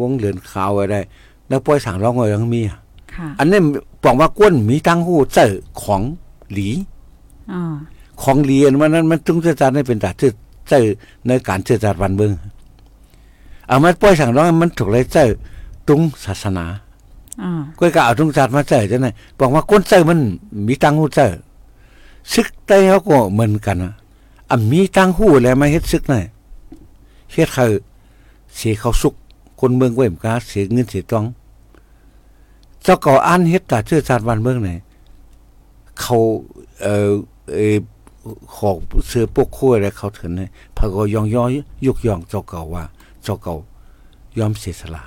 [0.00, 1.00] วงเหลือนขาวไว้ได้
[1.48, 2.78] แล้วปล่อยสั่งร้องก็ยังมีอะ
[3.14, 3.58] ค่ะอันนี้
[4.04, 5.46] บอกว่าก้นมีตั้งหูเจอ
[5.82, 6.02] ของ
[6.52, 6.68] หลี
[7.52, 7.74] อ๋อ
[8.22, 10.32] ของหลีอันวันนั้นมันจุงเจอจานให้เป็นตาเจอ
[10.68, 10.84] เจอ
[11.26, 12.32] ในการเจอจานวันเบิง
[13.68, 15.24] เอามาปล่อยสั่งร้องมันถูกเลยเจอ
[15.88, 16.66] ตุงศาสนา
[17.42, 20.18] อ่าก้อยก็เอาทุงศาสตร์มาเจอจังได๋บอกว่าคนเจอมัน
[20.66, 21.30] มีตังหูเจอ
[22.32, 23.92] ซึกใต้เฮาก็เหมือนกันนะ
[24.50, 26.20] อะมีตังหูแล้วมาเฮ็ดซึกน่ะ
[27.32, 27.64] เฮ็ดเขา
[28.56, 29.14] เสียเขาสุก
[29.60, 31.24] คนเมืองเว้ยมกาเสียเงินเสียต้อง
[32.82, 34.70] เจ้าก็อ่านเฮ็ดตาเชื่อชาติวันเมืองไหน
[36.00, 36.16] เขา
[36.82, 37.10] เอ่อ
[37.54, 37.76] เอ่อ
[38.56, 38.76] ของ
[39.08, 41.50] เสือปกคั่วแล้วเขาถึงเนี่ยพะก็ยองย้อย
[41.86, 42.84] ยกย่องเจ้าเก่าว่า
[43.22, 43.54] เจ้าเก่า
[44.38, 45.02] ยอมเสียสละ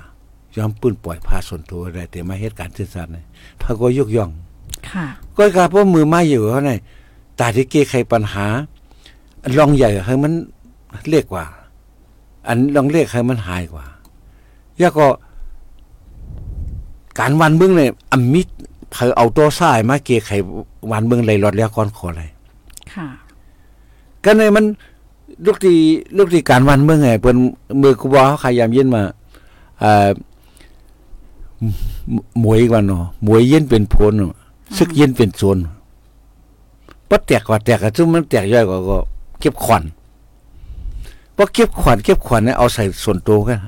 [0.56, 3.24] ยอมปื้นปล่อยพาส่วนตัวได้แต่มาเหตุการณ์ซื่อสัตย์เนี่ย
[3.60, 4.30] พระก็ยกย่อง
[4.90, 6.78] ค่ะก็กาเพราะมือไม้อยู่เขาเนี่ย
[7.38, 8.46] ตาที่เก้ไขปัญหา
[9.58, 10.32] ลองใหญ่ให้มัน
[11.10, 11.44] เรียกว่า
[12.46, 13.84] อันลองเรียกให้มันหายกว่า
[14.80, 15.08] ย่าก็
[17.18, 18.48] การวันเมืองเนี่ยอมิต
[18.92, 20.30] เผอเอาตัวซ้ายมาเก้ไข
[20.92, 22.22] วันเมืองไหลหลอดแล้วก่อนขออะไร
[22.94, 23.08] ค่ะ
[24.24, 24.64] ก็ในมัน
[25.46, 25.76] ลูกที่
[26.16, 27.36] ลูกที่การวันเมืองไงเปิ้น
[27.82, 29.02] มือกูบอกเขาขายามเย็นมา
[29.80, 30.08] เอ่อ
[32.40, 34.34] หมวยวันเนาะหมวยเย็นเป็นโพนเนาะ
[34.76, 35.58] ซึกเย็นเป็นโซน
[37.08, 38.98] บ่แตกกว่าแตกก็ซึ่งมันแตกย่อยกว่าก็
[39.40, 39.82] เก็บขวัญ
[41.36, 43.58] บ่เก็บขวัญเก็บขวัญเนี่ยเอาใส่ส่วนตัวกัน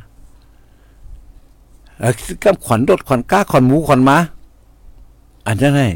[2.45, 4.17] กับขวัญรถขวัญก้าขวัญหมูขวัญมา
[5.47, 5.89] อันนั้นให้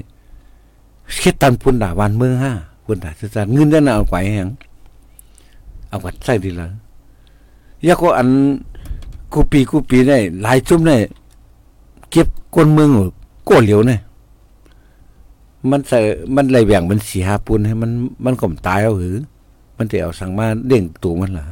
[1.20, 2.52] เฮ็ดตันพุ่นด่าวันเมืองห้า
[2.84, 4.50] พุ่นด่าซื่อๆเงินนั่นนะเอาไว้หยัง
[5.88, 6.66] เอาไวัดใส่ดีละ
[7.86, 8.28] ยาก็อัน
[9.32, 10.96] กูปีกูปีได้หลายจุ่มได้
[12.10, 12.90] เก็บก้นเมือง
[13.48, 14.00] ก้เหลียวเนี่ย
[15.70, 15.98] มันใส่
[16.36, 17.90] มันไหลแหว่งมันสีหาปุนให้มัน
[18.24, 19.16] มันก่มตายเอาหือ
[19.78, 21.44] มันจะเอาสั่งมาเด้งตูมันล่ะ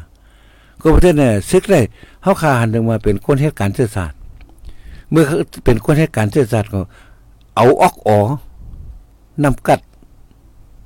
[0.80, 1.80] ก็ประเทศเนี่ยซึกได้
[2.22, 4.18] เฮาคาหันถึงมาเป็นคนเหตุการณ์เสื่อศาสตร์
[5.10, 5.24] เมื่อ
[5.64, 6.80] เป็นคนเหตุการณ์เสื่อศาสตร์ก็
[7.56, 8.18] เอาออกอ๋อ
[9.44, 9.80] นำกัด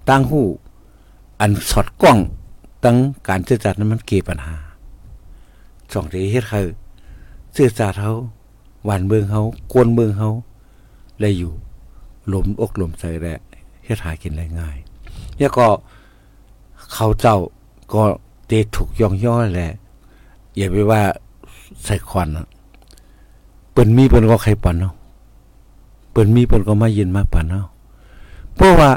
[0.09, 0.43] ตั้งหู
[1.41, 2.19] อันสอดกล้อง
[2.85, 2.97] ตั้ง
[3.29, 4.55] การเสื่อศาสตร์นั้นมันเกี่ปัญหา
[5.93, 6.69] สองที่เฮ็ดคือ
[7.53, 8.13] เสื่อศาสตร์เฮา
[8.85, 10.29] หวานเมืองเฮากวนเมืองเฮา
[11.21, 11.53] ได้อยู่
[12.29, 13.39] หลมอกหลมใจแหละ
[13.85, 14.77] เฮ็ดหากินได้ง่าย
[15.39, 15.67] แล้วก็
[16.93, 17.37] เขาเจ้า
[17.95, 18.03] ก็
[18.47, 19.73] เตะถูกย่องย่อแหละ
[20.57, 21.03] อย่าไปว่า
[21.85, 22.29] ใส่ควัน
[23.73, 24.95] เปิ้นมีเปิ้นก็ใครปันเนาะ
[26.11, 27.67] เปิ้นมีเปิ้นก็มายินมาปันเนาะ
[28.55, 28.91] เพราะว่า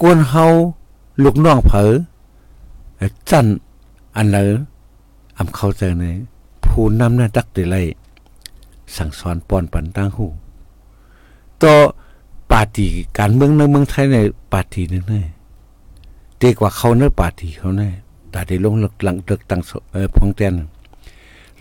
[0.00, 0.44] กวนเฮา
[1.22, 1.92] ลูกน้องเผอ
[3.30, 3.46] จัน
[4.16, 4.50] อันเลอ
[5.36, 6.04] อำเข้าใจใน
[6.64, 7.76] ผู้นำหน้าตักได้ไล
[8.96, 10.26] สั่งสอนปอนปันตั้งหู
[11.62, 11.74] ต่อ
[12.52, 14.16] ปาร์ตี้การเมืองในเมืองไทยใน
[14.52, 15.26] ปาร์ตี้นึงเนี่ย
[16.38, 17.92] เด็กกว่าเขาเนื้อปาร์ตี้เขาเนี่ย
[18.34, 19.60] ตาได้ลงเลือกหลังเลือกตั้ง
[19.92, 20.54] เอ่อพองแตน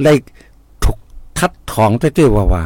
[0.02, 0.14] ไล่
[0.84, 0.98] ถูก
[1.38, 2.64] ทัดถองเต้ๆว่าว่า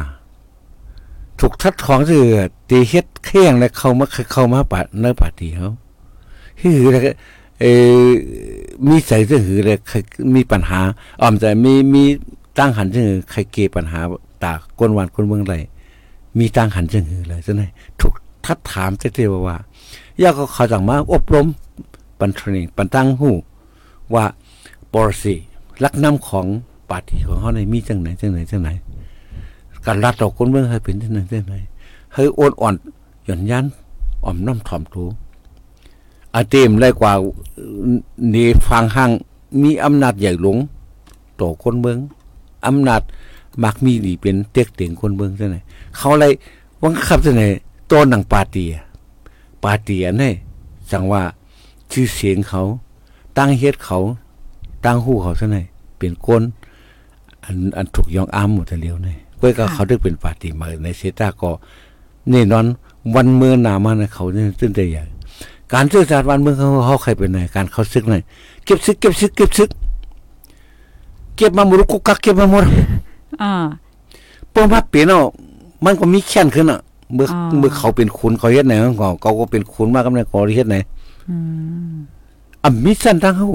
[1.40, 2.24] ถูกทัดถองคือ
[2.70, 5.70] ตีเฮ็ดเข่งแล้วเขามาเข้ามาปาเนื้อปาร์ตี้เขา
[6.60, 7.02] ฮือแล้ว
[7.60, 7.64] เอ
[8.06, 8.08] อ
[8.88, 9.78] มีใส่เสื้อหือเลย
[10.34, 10.80] มีปัญหา
[11.22, 12.04] อ่อมแต่มีมี
[12.58, 14.00] ตั้งหันเสื้อใครเกปัญหา
[14.42, 15.54] ตากวนวันคนเมืองไร
[16.38, 17.66] มีตังหันเสื้อหือเลยจังได๋
[18.00, 19.56] ถูกทัดถามเต้ๆว่าว่า
[20.22, 21.46] ย่าก็เขาจังมาอบรม
[22.18, 23.30] ปันเทรนปันตั้งหู
[24.14, 24.24] ว่า
[24.92, 25.34] ปรสี
[25.82, 26.46] ลักน้ำของ
[26.90, 28.70] ปาฏิของเขาในมีจังไหนจังไหนจังไหน
[29.86, 31.54] การรัดดอกคนเมืองให้เป็นจังไหนจังไหน
[32.14, 32.74] ให้อ่อนอ่อน
[33.24, 33.64] หย่อนยัน
[34.24, 35.04] อ่อมน้ำถ่อมถู
[36.34, 37.12] อาเต็มได้กว่า
[38.30, 38.36] เน
[38.68, 39.10] ฟังห้าง
[39.62, 40.58] มีอำนาจใหญ่หลง
[41.40, 41.98] ต่อคนเมือง
[42.66, 43.02] อำนาจ
[43.64, 45.56] มักมีดีเป็นเต็กเต็งคนเมืองจังไหน
[45.98, 46.32] เขาเลย
[46.82, 47.42] วังคับจังไหน
[47.90, 48.72] ต้นหนังปาเตีย
[49.62, 50.34] ปาเตียเนี่ย
[50.90, 51.22] จังว่า
[51.92, 52.62] ชื่อเสียงเขา
[53.38, 53.98] ตั้งเฮ็ดเขา
[54.84, 55.58] ตั้งหู้เขาซะไหน
[55.98, 56.42] เป็นก้น
[57.44, 61.50] อันอันถูกยองอ้ามหมดแต่เลียวเนี่ยก้อยก็เขาได้เป็นปาติมาในเซตาก็
[62.30, 62.64] แน่นอน
[63.14, 65.04] วันเมื่อนามานะเขาเนี่ยตื่นใจใหญ่
[65.72, 68.14] การสื่อสารวันเมื่อเขาเขาใครเป็นไหนการเขาซึกไหน
[68.64, 69.70] เก็บซึกเก็บซึกเก็บซึก
[71.36, 72.64] เก็บมาหมดกุกกักเก็บมาหมด
[73.42, 73.52] อ่า
[74.54, 75.20] ป้อมาเปลี่ยนเอา
[75.84, 76.80] มันก็มีแค้นขึ้นอะ
[77.14, 80.76] เมื่ออ๋อเมื่อเขาเป็นคุณเขาเฮ็ดไหนเขาเขาก็เป็นคุณมากกำในเขาเฮ็ดไหน
[81.28, 81.36] อื
[81.92, 81.94] ม
[82.64, 83.50] อำมีสั้นทั้งเฮา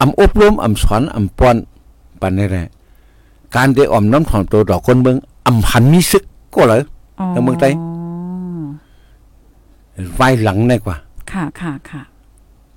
[0.00, 1.56] อำอบรมอำสอนอำป้อน
[2.20, 2.68] ปันนี่แหละ
[3.56, 6.22] การได้อ่อมน้ำถ่อมตัวดอกคนเมืองอำหันมีซึก
[6.54, 6.80] ก็เลย
[7.20, 7.72] อ๋อแล้วเมืองไทย
[10.14, 10.96] ไว้หลังได้กว่า
[11.32, 12.02] ค่ะค่ะค่ะ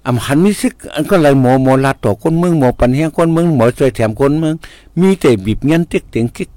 [0.05, 4.55] อำหันมีซึกอันก็เลยหมอหมอลาต่อคนเมืองหมอปันแฮงคนเมืองหมอช่วยแถมคนเมือง
[4.99, 6.49] มีแต่บีบเงี้ยนเต็กเต็งกิก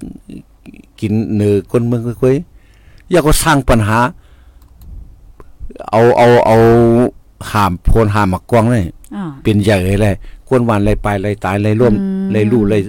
[0.99, 3.97] กินเนื้อคนเมืองค่อยๆอยากก็สร้างปัญหา
[5.91, 6.55] เอาเอาเอา
[7.51, 10.15] หามโพนหามมากวางเลยอ่าเป็นใหญ่เลย
[10.47, 12.81] กวนวันเลยไปเลยตายเลยร่วมอืมเลยลู่เลย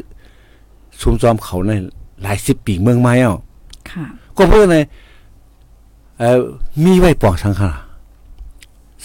[1.00, 1.70] ซุ่มซ้อมเขาใน
[2.22, 3.40] หลายสิบปีเมืองไม้เอะ
[3.90, 4.04] ค่ะ
[4.36, 4.76] ก็เพื่อใน
[6.18, 6.40] เอ่อ
[6.84, 7.74] มีไว้ปองสังขาร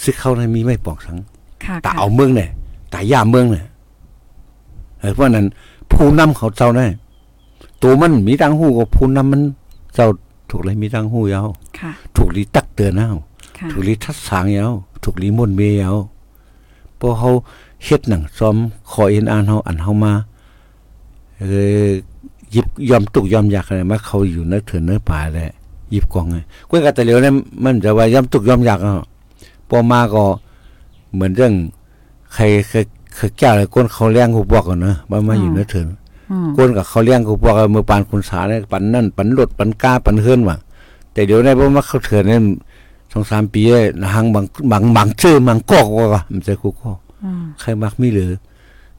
[0.02, 1.16] ซึกเขาในมีไว้ปองสัง
[1.64, 2.48] ค่ะตาค่ะเอาเมืองเนี่ย
[2.92, 3.64] ตาย่าเมืองเนี่ย
[5.00, 5.46] เออเพราะนั้น
[5.92, 6.90] ผู้นำเขาเจ้าเนี่ย
[7.82, 9.42] ตัวมันมีตังหูกับผู้นำมัน
[9.94, 10.08] เจ้า
[10.50, 13.08] ถูกเลยมีตั้งหู้ยาวค่ะถูกลีตักเตือนเอา
[13.58, 15.96] ค่ะถูกลีทัดสางยาวถูกลีมนต์เมยาว
[16.98, 17.30] พอเขา
[17.84, 18.56] เฮ็ดหนังซ้อม
[18.90, 20.12] ขอเอ็นอ่านเฮาอันเฮามา
[21.38, 21.44] เอ
[21.84, 21.88] อ
[22.50, 25.52] หยิบยอมตุกยอมอยากอะไรมาเขาอยู่เนื้อเถื่อนเนื้อป่าแหละ
[25.90, 26.36] หยิบกองไง
[26.68, 28.92] กล้วยกะตะเหลียวเนี่ยมันจะว่ายอมตุกยอมอยากอะ
[29.68, 30.24] พอมาก็
[31.12, 31.52] เหมือนเรื่อง
[32.34, 35.86] ใครเคยเคยแก้อะไรก้นเขาเลี้ยงกูบอกกันเนอะมามาอยู่เนื้อเถื่อน
[36.30, 40.56] อืมก้นกับเขาเลี้ยงกูบอกว่ามือปานคุณสาเนี่ยปันนั่นปันรถปันกาปันเฮือนว่ะ
[41.12, 42.40] แต่เดี๋ยวนี้เพราะว่าเขาเถื่อนเนี่ย
[43.12, 46.90] สองสามปีเนี่ยหางบางบางบางชื่อบางกอกว่ะมันจะกูก็
[47.24, 48.30] อืมใครมักมีเหลือ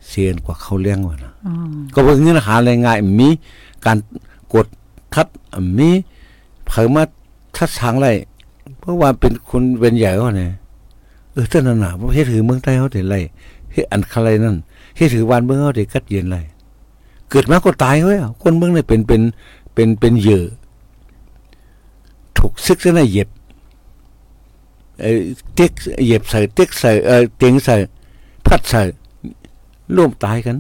[0.07, 3.29] เสียนกว่าเขาเลี้ยงว่ะนะอืมก็เป็นเงื่อนหาอะไรง่ายมี
[3.85, 3.97] การ
[4.53, 4.65] กด
[5.13, 5.27] ทัด
[5.77, 5.89] มี
[6.67, 7.03] เผยมา
[7.55, 8.09] ทัดทางไร
[8.79, 10.51] เพราะว่าเป็นคนเป็นใหญ่ก็เนี่ย
[11.33, 13.15] เออท่านนน่ะประเทศถือเมืองไทยเขาเดี๋ยวไร
[13.71, 14.55] เฮ็ดอันอะไรนั่น
[14.95, 16.37] เฮ็ดถือวันเมืองเขาเดี๋ยวกัดเย็นไร
[17.29, 19.21] เกิดมาก็ตายเว้ยคนเมืองเนี่ยเป็นเป็น
[19.73, 20.43] เป็นเป็นเหยื่อ
[22.37, 23.29] ถูกซึกซะนะเหยียบ
[25.01, 25.19] เออ
[25.55, 25.71] เต็ก
[26.03, 27.75] เหยียบใส่เต็กใส่เออเตียงใส่
[28.45, 28.81] พัดใส่
[29.95, 30.57] ร่วมตายกัน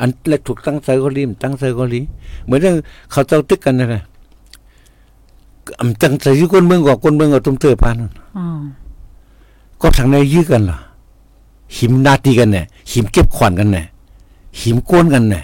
[0.00, 2.00] อันแรกถูกตั้งใจก็รีมตั้งใจก็รี
[2.44, 2.76] เหมือนเรื่อง
[3.10, 4.02] เขาเจ้าตึกกันนะ
[5.80, 8.60] อำตั้งใจอยู่คนเมืองกว่าคนเมืองกับตุ้มเตอปานนั่นอืม
[9.80, 10.78] ก็ทางในยื้อกันล่ะ
[11.76, 13.84] หิมนาตีกันเนี่ยหิมเก็บขวัญกันเนี่ย
[14.60, 15.42] หิมโกวนกันเนี่ย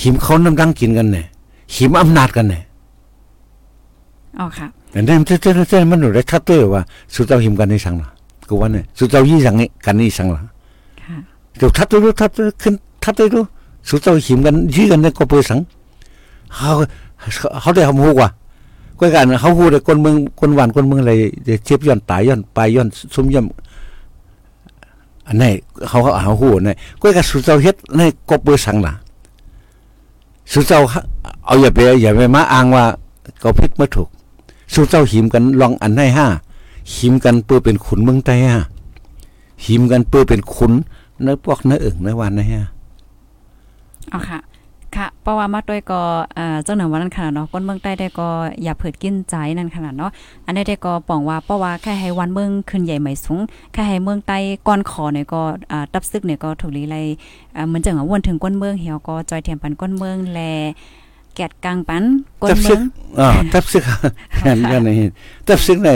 [0.00, 1.24] หิมเขาน้ำดังกินกันเนี่ย
[1.74, 2.62] หิมอำนาจกันเนี่ย
[4.38, 5.36] อ๋อค่ะแต่นั่นเจ้า
[5.68, 6.82] เจ้ามันหนูได้ทัดตัวว่า
[7.14, 8.08] สุดเจ้าหิมกันในสังล่ะ
[8.48, 10.50] กูว่าเนี่ยสุดเจ้ายี่สังนี่กันนี่สังล่ะค่ะ
[11.56, 12.74] เดี๋ยวทัดตัวดูทัดตัวขึ้น
[13.04, 13.40] ทัดตัวดู
[13.88, 15.58] สุดเจ้าหิมกันยื้อกันเนี่ยก็เปิดสัง
[16.54, 16.70] เขา
[17.60, 18.28] เขาได้ทำหูกว่า
[19.00, 21.12] ก็กันเขาหูได้คนเมืองคนหวานคนเมืองอะไร
[21.64, 25.50] เทียบย้อนตายย้อนไปย้อนซุ่มย่ำอันนี้
[25.88, 28.92] เขาเขาเอาหูนี่ก็กันสุดเจ้าเฮ็ดในก็เปิดสังล่ะ
[30.52, 30.80] สุดเจ้า
[31.46, 32.84] เอาอย่าไปอย่าไปมาอ้างว่า
[33.40, 34.08] เขาผิดมาถูก
[34.74, 36.26] สุดเจ้าหิมกันลองอันให้ห้า
[36.94, 38.56] หิมกันเพื่อเป็นขุนเมืองใต้ห้า
[39.66, 40.72] หิมกันเพื่อเป็นขุน
[41.22, 42.62] เนื้อพวกเนื้อเอิงเนื้อวานนะฮะ
[44.12, 44.38] อ๋อค่ะ
[44.96, 46.00] ค่ะเพราะว่ามาด้วยก็
[46.38, 48.28] อ่าเจ้าหนังวันนั้นขนาดเนาะคนเมืองใต้ได้ก็
[48.62, 50.10] อย่าเผิดกินใจนั่นขนาดเนาะ
[50.46, 53.40] อันนี้ได้ก็ปองว่าเพราะว่าแค่ให้วันเมืองขึ้นใหญ่ใหม่สูง
[53.72, 55.40] แค่ให้เมืองใต้ก้อนขอเนี่ยก็
[55.72, 56.96] อ่าตับซึกเนี่ยก็ถูกลีไล
[57.56, 60.40] อ่าเหมือนจังว่าวนถึงก้นเมืองเหี่ยวก็จอยเทียมปันก้นเมืองแล
[61.34, 62.04] แกดกลางปัน
[62.42, 62.80] ก้นเมือง
[63.20, 63.84] อ่าตับซึก
[64.46, 65.08] นั่นกันนี่
[65.46, 65.94] ตับซึกได้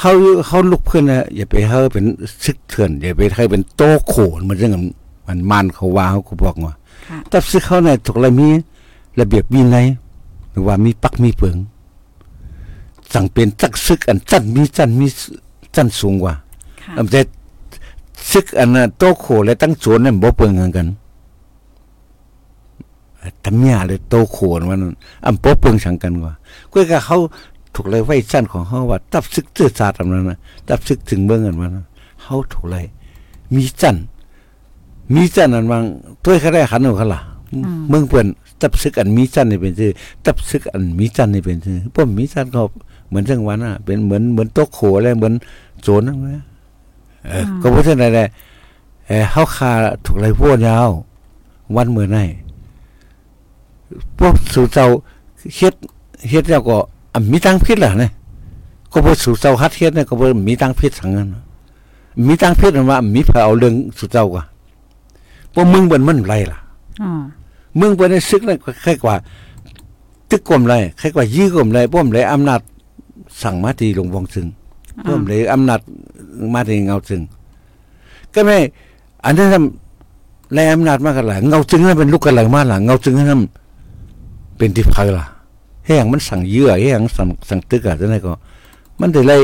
[0.00, 0.10] เฮา
[0.46, 2.04] เฮาลุกขึ้นนะอย่าไปเฮาเป็น
[2.44, 4.70] ซึกเถื่อนอย่าไปให้เป็นโตโขนมันจัง
[5.26, 6.74] มันมันเขาว่าเขาก็บอกว่า
[7.08, 8.48] ค่ะตับซึกเขาเนี่ยถูกอะไรมี
[9.20, 9.86] ระเบียบวินัย
[10.50, 11.56] หรือว่ามีปักมีเปิง
[13.12, 15.06] สั่งเป็นตักซึกอันจันมีจันมี
[15.74, 16.34] จันสูงกว่า
[16.82, 17.20] ค่ะอำแต่
[18.30, 20.86] ซึกอันน่ะโตโขและตั้งโจรนั่นบ่เปิงกันกัน
[23.44, 24.80] ทำเมียเลยโตโขนมัน
[25.26, 26.32] อำบ่เปิงสังกันกว่า
[26.72, 27.18] ก็ก็เขา
[27.74, 31.70] ถูกเลยไว้สั้นของเขาว่าตับซึกเตื้อซาตำนั้นนะตับซึกถึงเมืองกันมัน
[32.22, 32.84] เขาถูกเลย
[33.54, 33.96] มีจัน
[35.14, 35.84] มีจันอันบาง
[36.24, 37.20] ถ้วยเขาได้ขันเอาเขาล่ะ
[37.88, 38.26] เมืองเปิ้น
[38.60, 39.90] ตับซึกอันมีจันนี่เป็นชื่อ
[40.24, 42.62] ตับซึกอันมีจันนี่เป็นชื่อป้อมมีจันก็
[43.08, 45.34] เหมือนจังหวันน่ะ เป็นเหมือนเหมือนโตโขอะไรเหมือน
[45.82, 46.42] โจรนั่นแหละ
[47.26, 48.28] เออก็เพราะฉะนั้นแหละ
[49.06, 49.70] เออเฮาคา
[50.04, 50.88] ถูกไรพวกยาว
[51.76, 52.18] วันเมื่อไหน
[54.18, 54.86] พวกสู่เจ้า
[55.56, 55.74] เฮ็ด
[56.30, 56.76] เฮ็ดแล้วก็
[57.14, 58.10] อะมีตังพิษล่ะเนี่ย
[58.92, 61.28] ก็บ่สู่เจ้าฮัดเฮ็ดเนี่ยก็บ่มีตังพิษสังนั้น
[62.26, 64.44] มีตังพิษมันว่ามีเผาเอาเรื่องสู่เจ้ากว่า
[65.54, 66.58] บ่มึงเบิ่นมันไรล่ะ
[67.02, 67.10] อ๋อ
[67.80, 69.14] มึงเบิ่นได้ซึกเลยใครกว่า
[70.30, 72.60] ตึกกลมไรใครกว่ายี่กลมไรป้อมไรอำนาจ
[73.42, 74.46] สั่งมาที่หลวงวงซึง
[75.02, 75.80] เพิ่มเลยอำนาจ
[76.54, 77.20] มาถึงเงาจึง
[78.34, 78.56] ก็ไม่
[79.24, 83.42] อันนั้นทำแรงอำนาจมากกันหละเงาจึงนั้นเป็นลูกกันหลังมาหลังเงาจึงนั้น
[84.58, 85.24] เป็นที่พักล่ะ
[85.84, 88.32] เฮ้ยงมันสั่งเยื่อเฮ้ยงสั่งสั่งตึกอะจังไดก็
[89.00, 89.42] มันได้เลย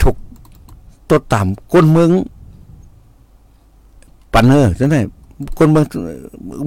[0.00, 0.16] ถูก
[1.08, 2.10] ตัวต่ำก้นเมือง
[4.32, 4.96] ปันเนอร์จังได
[5.58, 5.86] คนเมือง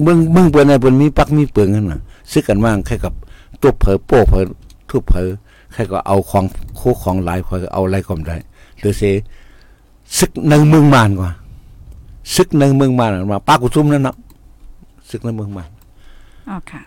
[0.02, 3.14] เมืองเมืองเปิดในเปิ้นมีปักมีเปลืองนั่นน่ะซื้อกันว่างแค่กับ
[3.60, 4.40] ตัวเผอโป้เผอ
[4.88, 5.28] ทุบเผอ
[5.72, 6.44] แค่ก็เอาของ
[6.76, 8.36] โคของหลายคอยก็เอาอะไรก็ไม่ได้
[8.78, 9.02] หรือเส
[10.18, 11.30] ซึกในเมืองมานกว่า
[12.34, 14.14] ซึกในเมืองมานมาปากุซุมนั่นนะ
[15.10, 15.68] ซึกในเมืองมาน
[16.48, 16.80] อ๋อค่ะ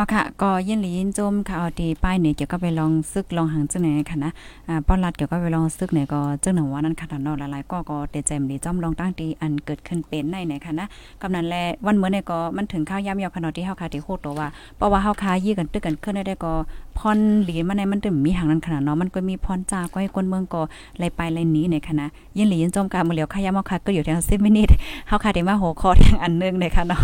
[0.00, 4.30] อ๋อค่ะ ก็ยินหลียินจมค่ะเอาดีป้ายเนี่ยเกี่ยวก็ไปลองซึกลองหังจังไหนค่ะนะ
[4.68, 10.86] อ่าป้อนรัดเกี่ยวก็ไปลองซึกเนี่ยก็จังหนังว่านั้นค่ะเนาะหลายๆก็ก็เตใจมดีจ้อมลองตั้งตีอันเกิดขึ้นเป็นในไหนค่ะนะ
[11.22, 11.54] กำนันแล
[11.86, 16.52] วันเมื่อเนี่ยก็มันถึงข้าวย่ำยาวขนาดที่เฮาค่าที่โคตรตัวว่าเพราะว่าเฮาคายี่กันตึกกันขึ้นได้ก็
[17.00, 20.62] พรหลีมาในมันตึมมีหางนั้นขนาดเนาะมันก็มีพรจาก็ให้คนเมืองก็
[20.98, 24.62] ไลไปไลนี้ในคณะยินหลียินจมกามือเหลียวขายามอค่ะก็อยู่ทาง10มินิ
[25.08, 27.00] เฮาค่ะได้มาหัวข้อทางอันนึงในค่ะเนาะ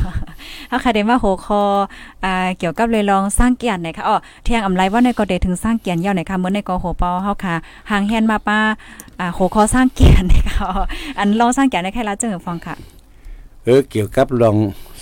[0.69, 1.61] เฮาค่ะได้มาหัวข้อ
[2.25, 7.55] อ่าเกี่ยวกับเลยลองสร้างเกียรติในค่ะอ๋อเที่ยงอำไลว่าในก็ได้ถึงสร้างเกียรติยาวในค่ะเมื้อในก็โหเปาเฮาค่ะ
[7.91, 8.59] หางแฮนมาป้า
[9.21, 10.69] อ่าหัวข้อสร้างเกียรติในค่ะ
[11.19, 12.75] อันลองสร้างเกียรติในใครละเจึงฟังค่ะ
[13.65, 14.57] เออเกี่ยวกับลอง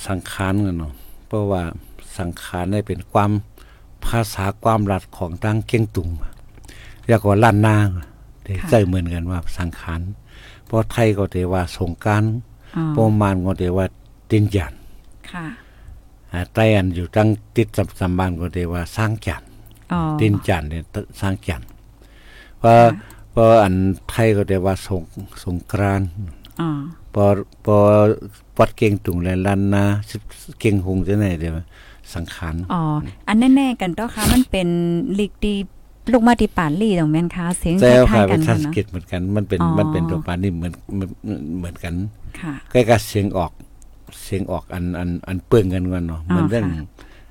[0.06, 0.92] สังขารกันเนาะ
[1.28, 1.62] เพราะว่า
[2.18, 3.30] สังขารได้เป็นความ
[4.06, 6.08] ภาษาความรัดของทางเก่งตุง
[7.06, 7.76] เรียกว่าล้านนา
[8.44, 10.00] ได้ค่ะใจเหมือนกันว่าสังขาร
[10.66, 12.24] เพราะไทยก็เรียกว่าสงกราร
[12.76, 13.86] อ๋อโปรมานก็เรียกว่า
[14.30, 14.72] ตินยัน
[15.30, 15.46] ค่ะ
[16.32, 19.50] อ่าไต้อันอยู่ตั้งติดสัมสัมบันก็เรียกว่าสร้างจันทร์
[19.92, 20.84] อ๋อตินจันทร์เนี่ย
[21.20, 21.68] สร้างจันทร์
[22.58, 22.76] เพราะ
[23.30, 23.74] เพราะอัน
[24.10, 25.02] ไทยก็เรียกว่าสง
[25.44, 26.08] สงกรานต์
[26.60, 26.70] อ๋อ
[27.14, 27.24] พอ
[27.64, 27.76] พอ
[28.58, 30.20] วัดเก่งตุงและลันนาสิบ
[30.60, 31.54] เก่งหงจะไหนเดี๋ยว
[32.14, 32.82] สังขารอ๋อ
[33.28, 34.68] อันแน่ๆกันเจ้าค่ะมันเป็น
[35.18, 35.54] ลีกดี
[36.12, 41.10] ลูกมาติปานลี่ตรงแม่นค่ะเสียงคแต่ล้าค่ะยๆกัเป็นนค่ะทัศเนาะกิจเหมือนกันมันเป็นอ๋อมันเป็นตัวปานนี่เหมือนเหมือน
[41.58, 41.94] เหมือนกัน
[42.40, 43.52] ค่ะใกล้กับเสียงออก
[44.22, 46.86] เสียงออกอันอันอันเปื้องกันกันเนาะอ๋อเหมือนเรื่องค่ะ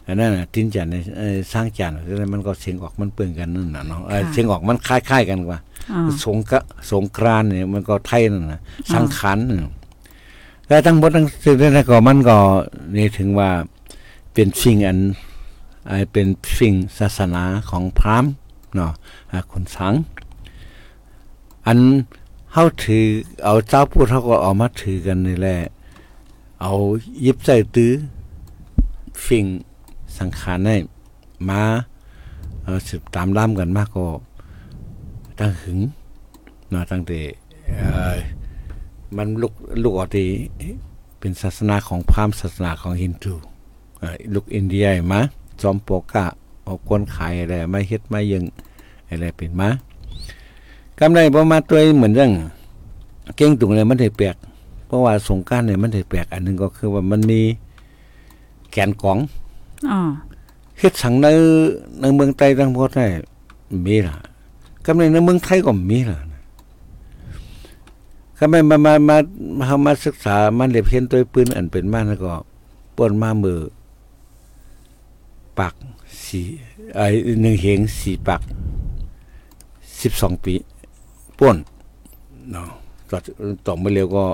[0.08, 5.60] อันนั้นน่ะตินจันในเอ่อสร้างจันทร์แล้วมันก็เสียงออกมันเปื้องกันนั่นน่ะเนาะเอ่อค่ะเสียงออกมันคล้ายๆกันกว่า
[5.92, 6.60] อ๋อสงกะ
[6.92, 8.62] สงกรานต์เนี่ยมันก็ไทยนั่นน่ะ
[8.94, 9.72] สังขารน่ะ
[10.68, 12.38] แต่ทั้งหมดทั้งสิ้นนั้นก็มันก็
[12.98, 13.50] นี่ถึงว่า
[14.34, 15.00] เป็นสิ่งอัน
[15.88, 18.32] ไอเป็นสิ่งศาสนาของพราหมณ์
[18.76, 18.92] เนาะ
[19.52, 19.94] คนสัง
[21.68, 21.80] อัน
[22.54, 23.06] เฮาถือ
[23.44, 25.58] เอาเจ้าพูดเฮาก็เอามาถือกันนี่แหละ
[26.62, 26.72] เอา
[27.26, 27.94] ยิบใจตื้อ
[29.28, 29.46] สิ่ง
[30.18, 30.76] สังขารให้
[31.50, 31.62] มา
[32.64, 34.06] เอ่อสืบตามล่ามกันมากก็
[35.40, 35.80] ตั้งหึง
[36.70, 37.20] เนาะตั้งแต่
[37.78, 37.84] เอ
[38.16, 38.18] อ
[39.18, 40.26] มันลุกลุกออกที
[41.20, 43.36] เป็นศาสนาของพราหมณ์ศาสนาของฮินดู
[44.34, 45.20] ลุกอินเดียมา
[45.62, 46.26] จอมโปกะ
[46.64, 48.44] เอาคนขายอะไรมาเฮ็ดมายัง
[49.08, 49.70] อะไรเป็นมา
[51.00, 52.32] กำไรบ่มาตัวเหมือนเรื่อง
[53.36, 54.36] เก่งตุงเลยมันได้แปลก
[54.86, 57.42] เพราะว่าสงกรารเนี่ยมันได้แปลกอันหนึงก็คือว่ามันมี
[58.72, 59.18] แกนกอง
[59.90, 60.00] อ๋อ
[60.80, 61.28] เฮ็ดสังใน
[62.00, 63.06] ในเมืองไทยทั้งหมดได้
[63.86, 64.16] มีล่ะ
[64.86, 66.18] ก็ในในเมืองไทยก็มีล่ะ
[68.38, 69.18] ก็ไม่มามามา
[69.60, 72.34] มามาศึกษามันเรียบเห็นตัวปืนอันเป็นมาแล้วก็
[72.98, 73.60] ป่นมามือ
[75.60, 75.74] ปัก
[76.24, 76.42] สี
[76.96, 77.02] ไอ
[77.42, 78.42] หนึ่งเหงสี่ปัก
[80.02, 80.54] สิบสองปี
[81.40, 81.58] ป่น
[82.52, 82.68] เนาะ
[83.10, 83.18] ต่อ
[83.66, 84.26] ต่อมาเร็วก็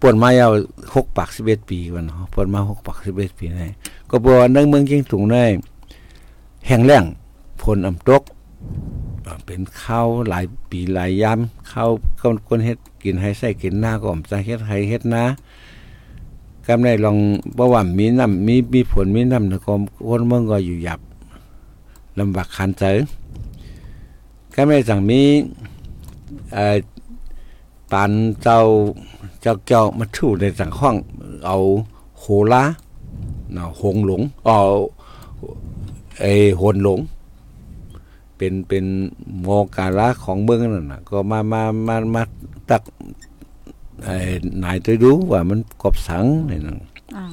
[0.00, 0.50] ป่นมายาว
[0.94, 3.66] หกปักสิบเอ็ดปีวันเนาะป่นมาหกปักสิบเอ็ดปีได้
[4.10, 5.44] ก็บอกว่าในเมืองเชียงตุงได้
[6.66, 7.04] แห้งแล้ง
[7.62, 8.22] ฝนอ่ำตก
[9.46, 11.38] เป็นข้าวหลายปีหลายยาม
[11.72, 15.24] ข้าวคนคนเฮ็ดกินให้ใส่กินหน้าก็อมจะเฮ็ดให้เฮ็ดนะ
[16.70, 17.18] กำได้ลอง
[17.56, 19.72] บ่ว่ามีน้ำมีมีฝนมีน้ำแล้วก็
[20.08, 21.00] คนเมืองก็อยู่หยับ
[22.18, 22.84] ลำบากขันใจ
[24.54, 25.20] กำได้สั่งมี
[26.52, 26.76] เอ่อ
[27.92, 28.60] ปานเจ้า
[29.40, 30.96] เจ้าเจ้ามาถูในสังห้อง
[31.46, 31.56] เอา
[32.20, 32.62] โหลา
[33.52, 34.56] เนาะหงหลงอ๋อ
[36.20, 36.24] ไอ
[36.56, 37.00] โหนหลง
[38.36, 38.84] เป็นเป็น
[39.42, 42.22] โมกาละของเมืองนั่นน่ะ ก็มามามามา
[42.70, 42.82] ตัก
[44.62, 46.78] นายตัวดูว่ามันกบสังนี่นั่น
[47.16, 47.24] อ๋อ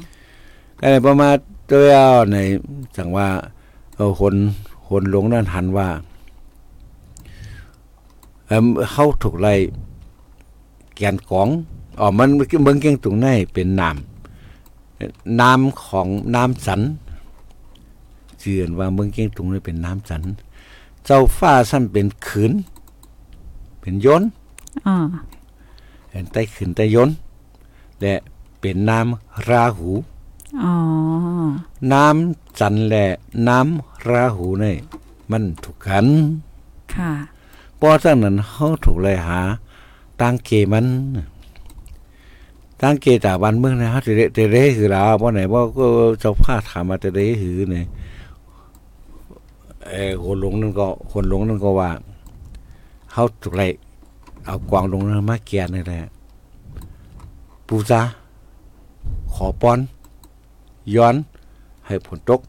[0.80, 1.36] ก็เลยประมาณ
[1.70, 2.38] ตัวเอาใน
[2.96, 3.28] จังว่า
[3.96, 4.36] เออหน
[4.88, 5.88] หนหลงนั่นหันว่า
[8.48, 9.54] เออเขาถูกไล่
[10.96, 11.48] แกนกอง
[12.00, 16.82] อ๋อมันเมืองเก่งตรงไหนเป็นน้ำน้ำของน้ำสัน
[18.40, 20.24] เชื่อนว่าเมืองเก่งตุงนี่เป็นน้ำสัน
[21.06, 22.52] เจ้าฟ้าสั้นเป็นขืน
[23.80, 24.30] เป็นยนต์
[26.18, 27.16] อ๋อเห็นใต้ขืนใต้ยนต์
[28.02, 28.14] และ
[28.60, 29.90] เป็นน้ำราหู
[30.62, 30.74] อ๋อ
[31.94, 33.06] น้ำจันและ
[33.48, 34.76] น้ำราหูนี่
[35.32, 36.08] มันถูกกัน
[36.94, 37.12] ค่ะ
[37.78, 39.40] เพราะฉะนั้นเขาถูกเลยหา
[40.22, 40.86] ตั้งเกมัน
[42.82, 45.86] ตั้งเกตาวันเมืองนะฮะเตเรเตเรคือเราเพราะไหนว่าก็
[46.20, 47.86] เจ้าผ้าถามมาเตเรหือเนี่ย
[49.90, 51.92] เออคนหลงนั่นก็คนหลงนั่นก็ว่า
[53.12, 53.64] เขาถูกไร
[54.48, 56.02] เอากวางลงนั้นมาแกนนี่แหละ
[57.68, 58.02] ปูซา
[59.34, 59.80] ขอป้อน
[60.96, 61.16] ย้อน
[61.88, 62.42] ให้ผลตก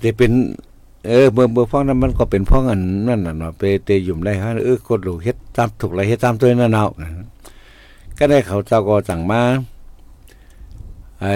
[0.00, 0.32] แต่เป็น
[1.06, 6.86] เออเมื่อเมื่อฟ้องนั้นมันก็เป็นฟ้องอันนั่นน่ะเนาะไปเตยยุ่มได้ฮะเออกดหลูเฮ็ดตามถูกไรเฮ็ดตามตัวนั่นเอา
[8.18, 9.40] ก็ได้เขาเจ้าก็สั่งมา
[11.20, 11.34] ไอ้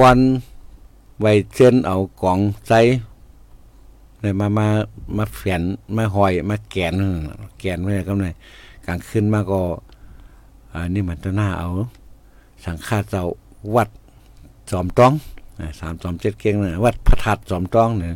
[0.00, 0.18] วัน
[1.20, 2.72] ไว้เชิญเอากองใจ
[4.24, 4.68] เลยมามา
[5.18, 5.62] มาแฝน
[5.96, 8.28] มาหอยมาแกนนั่นน่ะแกนไว้ก็ได
[8.86, 9.60] กลางคืนมาก็
[10.72, 11.68] อันนี้มันตะหน้าเอา
[12.64, 13.24] สังฆาเจ้า
[13.74, 13.88] วัด
[14.70, 15.12] จอมต้อง
[15.80, 18.14] สามจอมเจ็ดเก่งนะวัดพระธาตุจอมต้องเนี่ย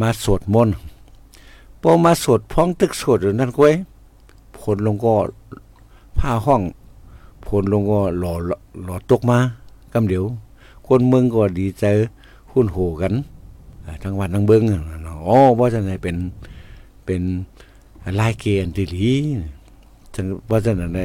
[0.00, 0.76] มาสวดมนต์
[1.82, 3.74] พอมาสวดพ้องตึกสวดอยู่นั่นก้วย
[4.58, 5.14] ผลลงก็
[6.18, 6.62] ผ้าห้อง
[7.46, 8.32] ผลลงก็หล่อ
[8.84, 9.38] หล่อตกมา
[9.92, 10.24] กำเดี๋ยว
[10.86, 11.84] คนเมืองก็ดีใจ
[12.50, 13.12] หุ่นโหกัน
[14.02, 14.62] ทั้งวันทั้งเบิ้ง
[15.28, 16.16] อ๋อว่าจะไหนเป็น
[17.06, 17.22] เป็น
[18.20, 19.12] ลายเกณฑ์ดีลี
[20.14, 20.98] จังว่าจะไหน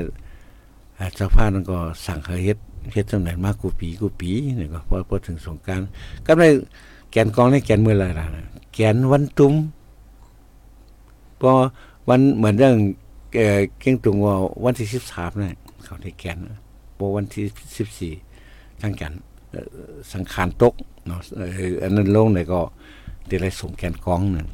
[1.15, 2.57] เจ้าพานั้นก็สั่งเขาเฮ็ด
[2.93, 5.81] เฮ็ดจังไหนมากกูปีกูปีนี่ก็พอพอถึงสงการ
[6.25, 6.47] ก็ได้
[7.11, 8.25] แกนกองในแกนเมื่อไรล่ะ
[8.73, 9.53] แกนวันตุ้ม
[11.41, 11.51] พอ
[12.09, 12.75] วันเหมือนเรื่อง
[13.79, 16.37] เก่งตุงว่าวันที่สิบสามเนี่ยเขาได้แกน
[16.97, 17.45] พอวันที่
[17.77, 18.13] สิบสี่
[18.81, 19.13] ทั้งแกน
[20.13, 20.73] สังขารตก
[21.07, 21.19] เนาะ
[21.81, 22.71] อันนั้นลงไหนก็เดี๋ยว
[23.41, 24.47] ไรส่งแกนกองนั่น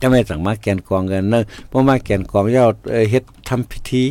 [0.00, 2.64] ก็ไม่สั่งมาแกนกองกันเนอะเพราะมาแกนกองย่า
[3.10, 4.04] เฮ็ดทำพิธี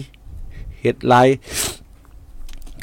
[0.81, 1.15] เฮ็ดไล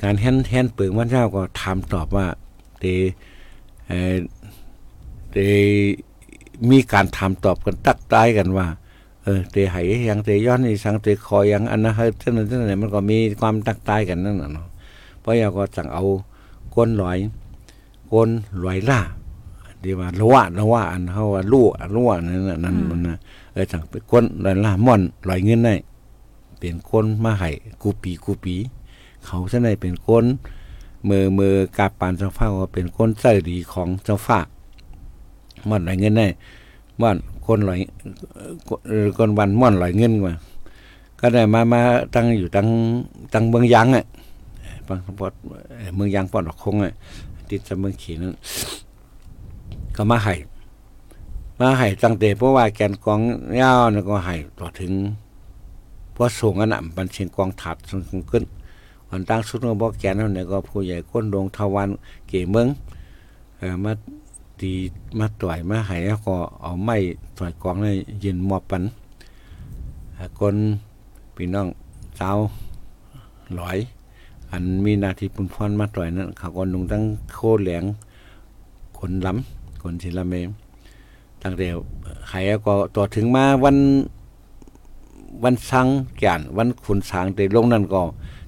[0.02, 2.26] การแฮนแฮนเปิงวันเจ้าก็ถามตอบว่า
[2.80, 2.84] เด
[3.86, 3.92] เอ
[5.32, 5.38] เด
[6.70, 8.66] มีการถามตอบกันตักตายกันว่า
[9.22, 9.76] เออเตไห
[10.08, 14.66] ยังเตย้อนนี่สังเตคอยังอันนะเฮ้ยท่านั้นท่านนั้นมันก็มีความตักตายกันนั่นน่ะเนาะ
[15.20, 16.04] เพราะอยาก็สั่งเอา
[16.74, 17.18] ก้นลอย
[18.12, 18.30] ก้น
[18.64, 19.00] ลอยล่า
[19.86, 23.16] ดีว่าละวะละวะอันเขาว่าลู่ลู่นั่นนั่นมันนะ
[23.52, 25.74] เออสั่งไปก้นลอยล่าม่อนลอยเงินได้
[26.58, 27.50] เป็นก้นมาให้
[27.82, 28.54] กูปีกูปี
[29.24, 30.24] เขาเส้นในเป็นก้น
[31.08, 34.38] มือมือกาปานเจ้าฟ้าว่าเป็นก้นเสื้อดีของเจ้าฟ้า
[35.68, 36.26] ม่อนลอยเงินได้
[37.00, 37.16] ม่อน
[37.46, 37.80] คนลอย
[39.16, 40.32] คนวันม่อนลอยเงินมา
[41.20, 41.80] ก็ได้มามา
[42.14, 42.66] ตั้งอยู่ตั้ง
[43.32, 44.04] ตั้งเมืองยังอะ
[44.86, 45.32] บางปอด
[45.96, 46.92] เมืองยางปอดออกคงอะ
[47.50, 48.32] ติดจะเมืองขีนั้น
[49.96, 50.34] ก็มาให้
[51.60, 53.20] มาให้ตั้งแต่เพราะว่าแกนกอง
[53.60, 54.92] ยาวนี่ก็ให้ต่อถึง
[56.14, 58.44] พราะส่งอันนั้นบันเชียงกองถัดส่งขึ้น
[59.08, 61.88] วันตั้งสุดก็บอกแกนนั่นก็ผู้ใหญ่ก้นดงทวัน
[62.28, 62.66] เก๋เมือง
[63.58, 63.92] เออมา
[64.60, 64.72] ตี
[65.18, 66.96] มาต่อยมาให้แล้วก็เอาไม้
[67.38, 68.82] ต่อยกองเลยยืนมอบปัน
[70.38, 70.56] คน
[71.34, 71.68] พี่น้อง
[72.16, 72.30] เจ้า
[73.58, 73.78] ลอย
[74.50, 77.02] อันมีนาทีปุ่นพรมาต่อยนั้นเขาก็นุงตั้ง
[77.34, 77.84] โคแหลง
[78.98, 79.55] คนล้ำ
[79.86, 80.34] คนศิลเม
[81.42, 81.66] ตั้งแต่
[82.28, 83.76] ใครก็ต่อถึงมาวัน
[85.44, 85.86] วันสัง
[86.18, 88.02] แก่นวันขุนสางแต่ลงนั่นก็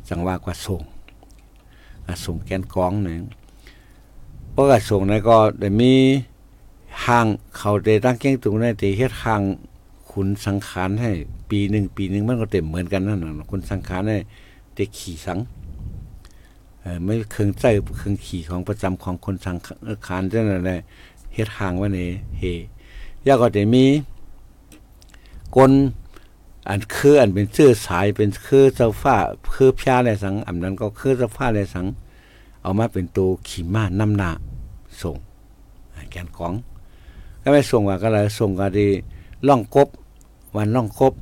[0.08, 0.82] จังว่ากว่าส่ง
[2.24, 3.20] ส่งแกนกองหนึ่ง
[4.50, 5.92] เพราะว่าส่งนั้นก็ได้มี
[7.06, 7.26] ห่าง
[7.58, 9.42] เขาได้ตั้งเก้งตรงนั้นแต่เฮ็ดห่าง
[10.10, 11.10] ขุนสังขารให้
[11.50, 14.18] ปีหนึ่งปีหนึ่งมันก็เต็มเหมือนกันนั่นน่ะคุณสังขารให้
[14.74, 15.38] ได้ขี่สัง
[17.04, 17.64] ไม่เครื่องใจ
[17.98, 19.56] เครื่องขี่ของประจำของคนสัง
[20.06, 20.80] ขารเจ้านั่นแหละ
[21.38, 22.00] ฮ็ดห่างไว้ใน
[22.38, 22.42] เฮ
[23.26, 23.84] ยาก็จะมี
[25.56, 25.72] กล
[26.68, 29.16] อันคืออันเป็นเสื้อสายเป็นคือเจ้าฟ้า
[29.54, 31.86] คือพญาอะไรสังอันนั้นก็คือเจ้าฟ้าอะไรสัง
[32.62, 34.30] เอามาเป็นตัวขี่ม้านำหน้า
[35.00, 35.16] ส่ง
[36.10, 36.52] แกนของ
[37.42, 38.88] ก็ไม่ส่งว่าก็เลยส่งก็ดี
[39.46, 39.88] ล่องกบ
[40.56, 41.14] วันล่องกบ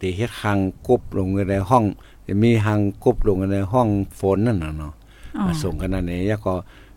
[0.00, 0.58] ตีเฮ็ดหาง
[0.88, 1.84] กบลงในห้อง
[2.26, 4.92] จะมีหางกบลงในห้องฝนนั่นน่ะเนาะ
[5.46, 6.54] มาส่งกันนั่นเองแล้วก็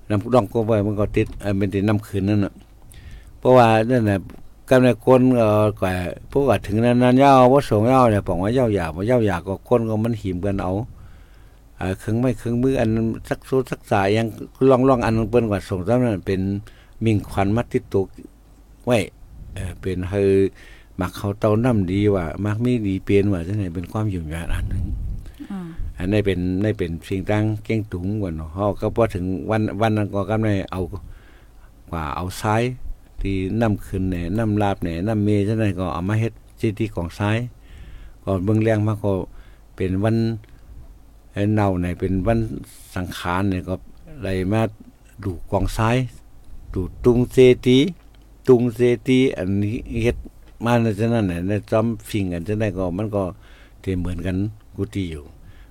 [0.09, 2.53] นำล่องกบไว้มันก็ติดเป็นติดน้ำคืนนั่นน่ะ
[3.39, 4.19] เพราะว่านั่นน่ะ
[4.69, 5.93] กำในคนเอ่อกว่า
[6.31, 10.73] พวกถึงนั้นนั้นยาวว่าส่งยาวเนี่ยบอกว่ายาวหยาบว่ายาวหยาบก็คนก็มันหิมกันเอา
[11.79, 12.89] อ่าเครื่องไม่เครื่องมืออัน
[13.29, 14.27] สักสูสักสายยัง
[14.69, 16.41] ล่องล่องอันเปิ้นกว่าส่งซ้ำนั้นเป็น
[17.03, 18.03] มิ่งขวัญมัดติดตัว
[18.85, 18.97] ไว้
[19.55, 20.35] เออเป็นเฮอ
[20.99, 24.83] มักเขาเตาน้ำดีว่ามักมีดีเปลี่ยนว่าจังไดเป็นความอยู่ยานอันหนึ่ง
[25.99, 32.63] อันนี้เป็นนี่เป็นสิ่งตั้งเก้งถุงกว่าเนาะเฮาก็พอถึงวันวันนั้นก็กำลังเอากว่าเอาซ้าย
[33.21, 37.37] ที่น้ำขึ้นแหน่น้ำลาบแหน่น้ำเมจังไดก็เอามาเฮ็ดที่ที่ของซ้าย
[38.23, 39.11] ก่อนเบิ่งแรงมาก็
[39.75, 40.15] เป็นวัน
[41.53, 42.39] เน่าเนี่ยเป็นวัน
[42.95, 43.75] สังขารเนี่ยก็
[44.23, 44.61] เลยมา
[45.23, 45.97] ดูกองซ้าย
[46.73, 47.77] ดูตุงเซตี
[48.47, 50.17] ตุงเซตีอันนี้เฮ็ด
[50.65, 53.23] มาในจังนั้นเนี่ยในจอมฟิงกันจังไดก็มันก็
[53.81, 54.35] เทเหมือนกัน
[54.75, 55.25] กุฏิอยู่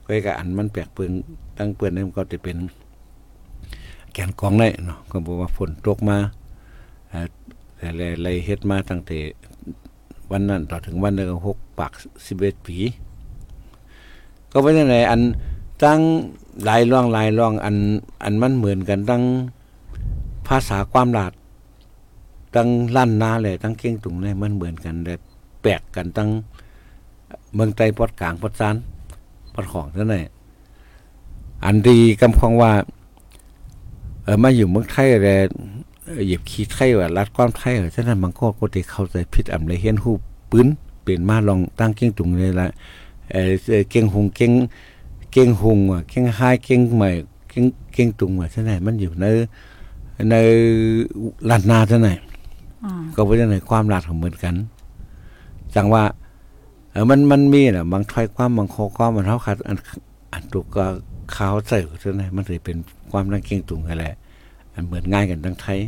[0.08, 1.10] ก็กับอันมันแปลกเปิง
[1.58, 2.56] ตั้งเปื้อนนี่มันก็จะเป็น
[4.12, 6.18] แกนกองได้เนาะก็บอกว่าฝนตกมา
[7.76, 7.88] แต่
[8.22, 9.18] เลยเฮ็ดมาตั้งแต่
[10.30, 11.92] วันนั้นต่อถึงวันเดือนหกปาก
[12.26, 12.76] สิบเอ็ดปี
[14.52, 15.20] ก็เป็นยังไงอัน
[15.82, 16.00] ตั้ง
[16.64, 17.76] หลายร่องหลายร่องอัน
[18.24, 19.22] อันมันเหมือนกันตั้ง
[20.48, 21.32] ภาษาความหลาด
[22.54, 25.14] ตั้งลั่นนาเลยตั้งเก่งตุงเลยมันเหมือนกันแต่
[25.62, 26.30] แปลกกันตั้ง
[27.54, 28.76] เมืองไตปอดกลางปอดซาน
[29.58, 30.26] ปอดของนั่นแหละ
[31.64, 32.72] อันดีกำคองว่า
[34.22, 35.34] เออมาอยู่เมืองไทยแต่
[36.24, 40.10] เหยียบขี้ไทยว่ารัดความไทยฉะนั้นมันก็ก็ได้เข้าใจผิดอำเลยเห็นหู
[40.50, 40.66] ปืน
[41.02, 42.68] เป็นมาลองตั้งเก่งตุงเลยละ
[43.30, 44.52] เออเก่งหงเก่ง
[45.32, 47.10] เก่งหงอะเก่งหายเก่งใหม่
[47.50, 49.24] เก่งก่งเก่งตุงว่าซั่นไหนมันอยู่ใน
[50.30, 50.34] ใน
[51.48, 52.08] ลาดนาซั่นไหน
[52.84, 54.54] อ๋อก็บ่จังได๋ความลาดของเหมือนกัน
[55.74, 56.27] จังว่าเออ
[57.10, 59.76] มันมันมีน่ะบางถ้อยความบางข้อความมันเฮาคัดอัน
[60.32, 60.84] อันตุกก็
[61.34, 62.76] ขาวใส่ซั่นไหนมันเลยเป็น
[63.10, 64.14] ความนั่งเก่งตุงนั่นแหละ
[64.74, 65.78] อันเหมือนง่ายกันทั้งไทย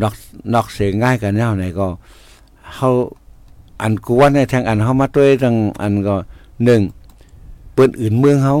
[0.00, 0.14] นอก
[0.54, 1.86] นอกเสียง่ายกันแนวไหนก็
[2.74, 2.88] เฮา
[3.82, 6.16] อันกวนในทางอันเฮามาด้วยทางอันก็
[6.64, 6.80] หนึ่ง
[7.74, 8.54] เปิ้นอื่นเมืองเฮา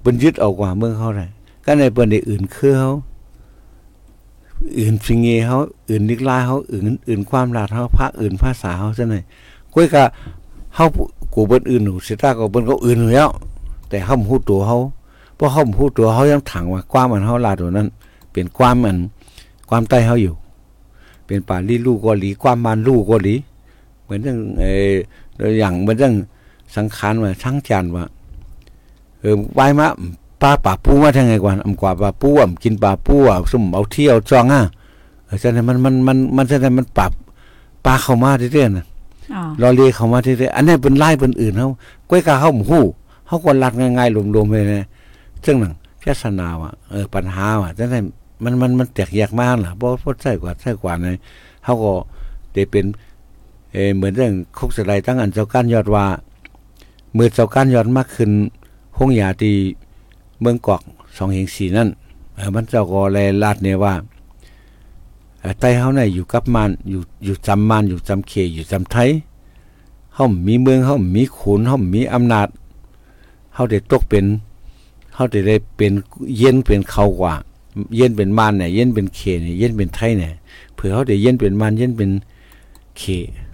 [0.00, 1.26] เปิ้นยึดเอากว่าเมืองเฮาได้
[1.64, 2.90] ก็ในเปิ้นได้อื่นคือเฮา
[4.78, 5.56] อื่นสิงเงเฮา
[5.88, 9.24] อื่นนิกลายเฮาอื่นอื่นความลาดเฮาภาคอื่นภาษาเฮาซั่นน่ะ
[9.74, 10.04] ก้ยก็
[10.76, 10.86] เฮา
[11.34, 13.28] กูเปิ้นอื่นหนูสิตาก็เปิ้นก็อื่นอยู่แล้ว
[13.88, 14.76] แต่เฮาบ่ฮู้ตัวเฮา
[15.36, 17.88] เพราะเฮาบ่ฮู้ตัวเฮายังถังว่าความมันเฮาลาดตัวนั้น
[18.32, 18.96] เป็นความมัน
[19.68, 20.34] ความใต้เฮาอยู่
[21.26, 23.34] เป็นป่าลีลูกก็หลีความมันลูกก็หลี
[24.02, 24.64] เหมือนเรื่องเอ
[25.48, 26.14] ออย่างเหมือนเรื่อง
[26.76, 28.04] สังขารว่าทั้งจานว่า
[29.20, 29.86] เออไว้มา
[30.42, 34.62] ปลาป่าปูมาทางไงกว่าอำกว่าปลาปูอะกินปลาปูอะสุ่มเอาเที่ยวจองอะ
[35.26, 37.12] เออฉะนั้นมันมันมันมันฉะนั้นมันปรับ
[37.84, 38.86] ปลาเข้ามาเรื่อยๆน่ะ
[39.62, 41.68] รอเลียเขามาเรื่อยๆอันนี้เป็นไล่เป็นอื่นเฮา
[42.10, 42.84] ก้อยกาเฮาหมู่ฮู้
[43.26, 44.84] เฮาก็ลัดง่ายๆรวมๆไปเลย
[45.44, 48.04] ซึ่งหนั่นแค่สนาว่ะเออปัญหาว่ะฉะนั้น
[48.44, 51.06] มันมันมันแตกแยกมากล่ะบ่บ่ใช่กว่าใช่กว่าใน
[51.64, 51.92] เฮาก็
[52.52, 52.84] ได้เป็น
[53.72, 56.06] เออเหมือนเรื่องคุกสไลตั้งอันเจ้าก้านยอดว่า
[57.14, 58.30] เมื่อเจ้าก้านยอดมากขึ้น
[58.98, 59.52] ห้องยาตี
[60.40, 60.82] เมืองกอก
[61.16, 61.88] สองเฮงสีนั่น
[62.36, 63.94] เออมันเจ้าก็แลลาดเนี่ยว่า
[65.60, 69.10] ไต้เฮาเนี่ยอยู่กับมานอยู่อยู่จำมานอยู่จำเคอยู่จำไทย
[70.14, 72.48] เฮามีเมืองเฮามีขุนเฮามีอำนาจ
[73.54, 74.24] เฮาได้ตกเป็น
[75.14, 75.92] เฮาได้ได้เป็น
[76.38, 77.34] เย็นเป็นเขากว่า
[77.96, 80.32] เย็นเป็นมานเนี่ยเย็นเป็นเคเนี่ยเย็นเป็นไทยเนี่ย
[80.74, 82.10] เผื่อเฮาได้เย็นเป็นมานเย็นเป็น
[82.98, 83.02] เค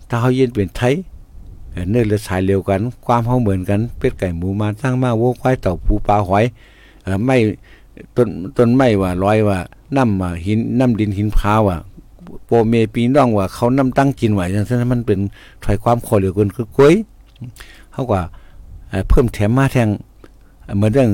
[0.08, 0.94] ถ้าเขาเย็นเป็นไทย
[1.72, 6.44] เอ่อเนื้อเลือดสายเร็วกัน ความเขาเหมือนกัน เป็ดไก่หมูมาสร้างมาวัวควายเต่าปูปลาหอย
[7.26, 7.36] ไม่
[8.16, 9.58] ต้นต้นไม้ว่าลอยว่า
[9.96, 11.76] น้ำหินน้ำดินหินพาวว่า
[12.46, 15.18] โปเมปีน้องว่าเขาน้ำตั้งกินไหว้จังนั้นมันเป็น
[15.64, 16.94] ถอยความคอเหลือเกินคือกล้วย
[17.92, 18.22] เขาว่า
[18.88, 19.88] เอ่อเพิ่มแถมมาแทง
[20.76, 21.10] เหมือนเรื่อง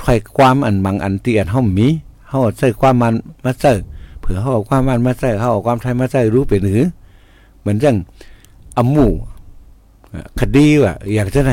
[0.00, 1.88] ถอยความอันบางอันที่อันเฮามี
[2.28, 3.14] เฮาใส่ความมัน
[3.44, 3.72] มาใส่
[4.20, 6.84] เผื่อเฮาเอาความมันมาใส่เฮาเอาความไทยมาใส่รู้เป็นหือ
[7.60, 7.96] เหมือนเรื่อง
[8.78, 9.12] อำมู่
[10.38, 11.52] คดีว่าอย่างเช่นไหน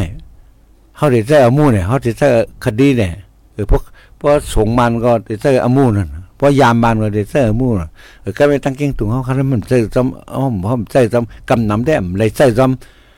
[0.96, 2.28] เขาได้ใช้อำมูเนี่ยเขาได้ใช้
[2.66, 3.12] คดีเนี่ย
[3.54, 3.82] เออพวก
[4.20, 6.10] พวกสงมันก็ได้ใช้อำมูนั่น
[6.40, 7.90] พวกยามมันก็ได้ใช้อำมูน่ะ
[8.22, 12.62] เออก็ไม่ตั้งเก่งตุงเขาเขามันใช้จำอ้อมเขาใช้จำกำนำได้เลยใช้จ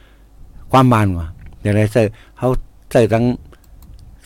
[0.07, 1.27] ำความมันว่า
[1.61, 2.01] อย่างไรใช้
[2.37, 2.47] เขา
[2.91, 3.23] ใช้ตั้ง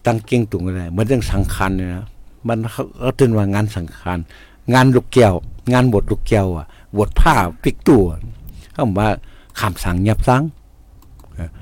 [0.05, 2.05] ตั้งเก่งตุงอะไรเหมือนเรื่องสังขารเนี่ยนะ
[2.47, 4.17] มันเขาเขาตื่นว่างานสังขาร
[4.73, 5.33] งานลูกแก้ว
[5.73, 6.65] งานบทลูกแก้วอะ
[6.97, 7.33] บทผ้า
[7.63, 8.03] ปิกตัว
[8.71, 9.09] เขาบอกว่า
[9.59, 10.43] คำสั่งยับยั้ง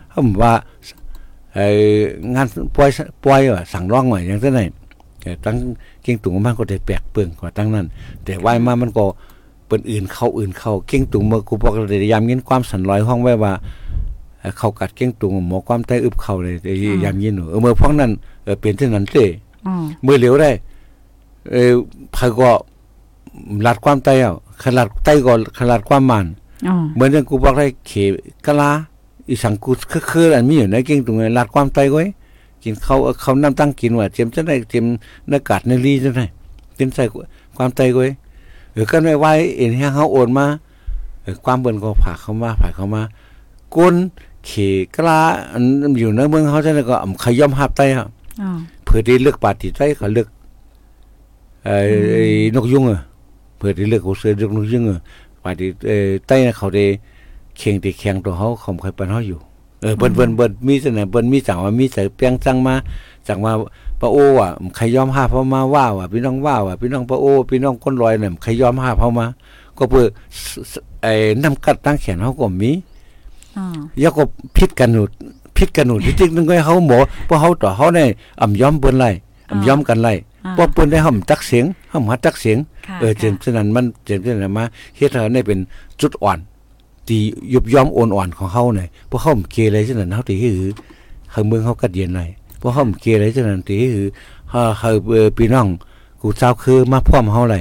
[0.10, 0.54] เขาบอกว่า
[1.54, 1.60] เอ
[1.96, 1.98] อ
[2.36, 2.90] งานปล่อย
[3.24, 4.62] ปล่อยว่าสั่งร้องหน่อยอย่างเช่นไหน
[5.24, 5.56] เอ่อตั้ง
[6.04, 7.86] เก่งตุงมันก็ได้แปลกเปลืองกว่าตั้งนั้น
[8.24, 9.06] แต่ว่ายมามันก็
[9.68, 13.54] เปิ้นอื่นเข้าอื่นเข้าเก่งตุงเมื่อกูบอกเลยยามยินความสันลอยห้องไว้ว่า
[14.40, 16.72] เอ่อเขากัดเก่งตุงหมอความใต้อึบเข้าเลยแต่
[17.04, 18.12] ยามยินหนูเออเมื่อพ้องนั้น
[18.44, 19.26] เออเป็นเช่นนั้นเต้
[19.68, 20.52] อ๋อเมื่อเหลียวได้
[21.52, 21.72] เออ
[22.16, 22.52] พาก็
[23.66, 26.26] ลัดความใต้เอาขลัดใต้ก็ขลัดความมัน
[26.68, 27.92] อ๋อเหมือนอย่างกูบอกได้เข
[28.46, 28.72] กะลา
[29.30, 29.72] อีสังกู
[30.12, 32.04] คือๆอันมีอยู่ในเก่งตรงไหนลาดความไตไว้
[32.64, 34.86] กินเขาเอาเขาน้ำตั้งกินว่าเจียมจะได้เจียม
[35.32, 36.26] นากาศในรีจะได้
[36.78, 37.04] กินใส่
[37.58, 38.08] ความไตไว้
[38.74, 39.26] เออก็ไม่ไหว
[39.58, 40.46] เอ็นให้เขาโอนมา
[41.24, 43.02] เออความเบิ่นก็ผากเข้ามาผากเข้ามา
[43.76, 43.96] ก้น
[44.46, 44.52] เข
[44.94, 45.20] กะลา
[45.52, 45.64] อัน
[46.00, 48.08] อยู่ในเมืองเขาจะได้ก็อำขย่อมหับไตครับ
[48.42, 48.50] อ๋อ
[48.84, 50.28] เพื่อที่เลือกปาฏิไตเขาเลือก
[51.66, 51.84] เอ่อ
[52.14, 53.00] ไอ้นกยุงอะ
[53.58, 55.00] เพื่อที่เลือกเขาเสือเลือกนกยุงอะ
[55.44, 56.86] ปาฏิเอ่อไต้น่ะเขาได้
[57.58, 59.40] เข่งที่แข่งตัวเขาเขาเคยปันเขาอยู่
[59.84, 62.76] เออเบิ่นเบิ่นเบิ่นมีเสนอเบิ่นมีจังว่ามีใส่เปียงจังมา
[63.28, 63.54] จังว่า
[64.02, 69.26] ปะโออะใครยอมหาเพามาว่าว่ะพี่น้องว่าว่ะพี่น้องปะโอพี่น้องก้นลอยเนี่ยใครยอมหาเพามา
[69.78, 70.06] ก็เพื่อ
[70.38, 71.14] สสไอ้
[71.44, 72.72] น้ำกัดตั้งแขนเขาก็มี
[73.58, 73.66] อ๋อ
[74.04, 74.24] ยาก็
[74.58, 75.12] พิษกันหนุด
[75.58, 78.00] พิษกันหนุดที่จริงนึงก็ให้เขาหมอเพราะเขาต่อเขาใน
[78.42, 79.10] อ่ำย้อมเปิ้นไล่
[79.52, 80.14] อ่ำย้อมกันไล่
[80.46, 82.58] อ่าเพราะเปิ้นได้ห้อมตักเสียงห้อมหัดตักเสียง
[82.88, 84.64] ค่ะเออเจนฉะนั้นมันเจนฉะนั้นมา
[84.96, 85.60] เฮ็ดให้เขาได้เป็น
[86.02, 86.40] จุดอ่อน
[87.08, 87.22] ที่
[87.54, 90.70] ยุบย้อมโอนอ่อนของเขาเนี่ยเพราะเขาเกเรฉะนั้นเขาตีหือ
[91.32, 92.26] เขาเมืองเขากัดเย็นไล่
[92.60, 94.08] เพราะเขาเกเรฉะนั้นตีหือ
[94.50, 95.68] เขาเขาเอ่อพี่น้อง
[96.22, 97.60] กูเจ้าคือมาพร้อมเขาไล่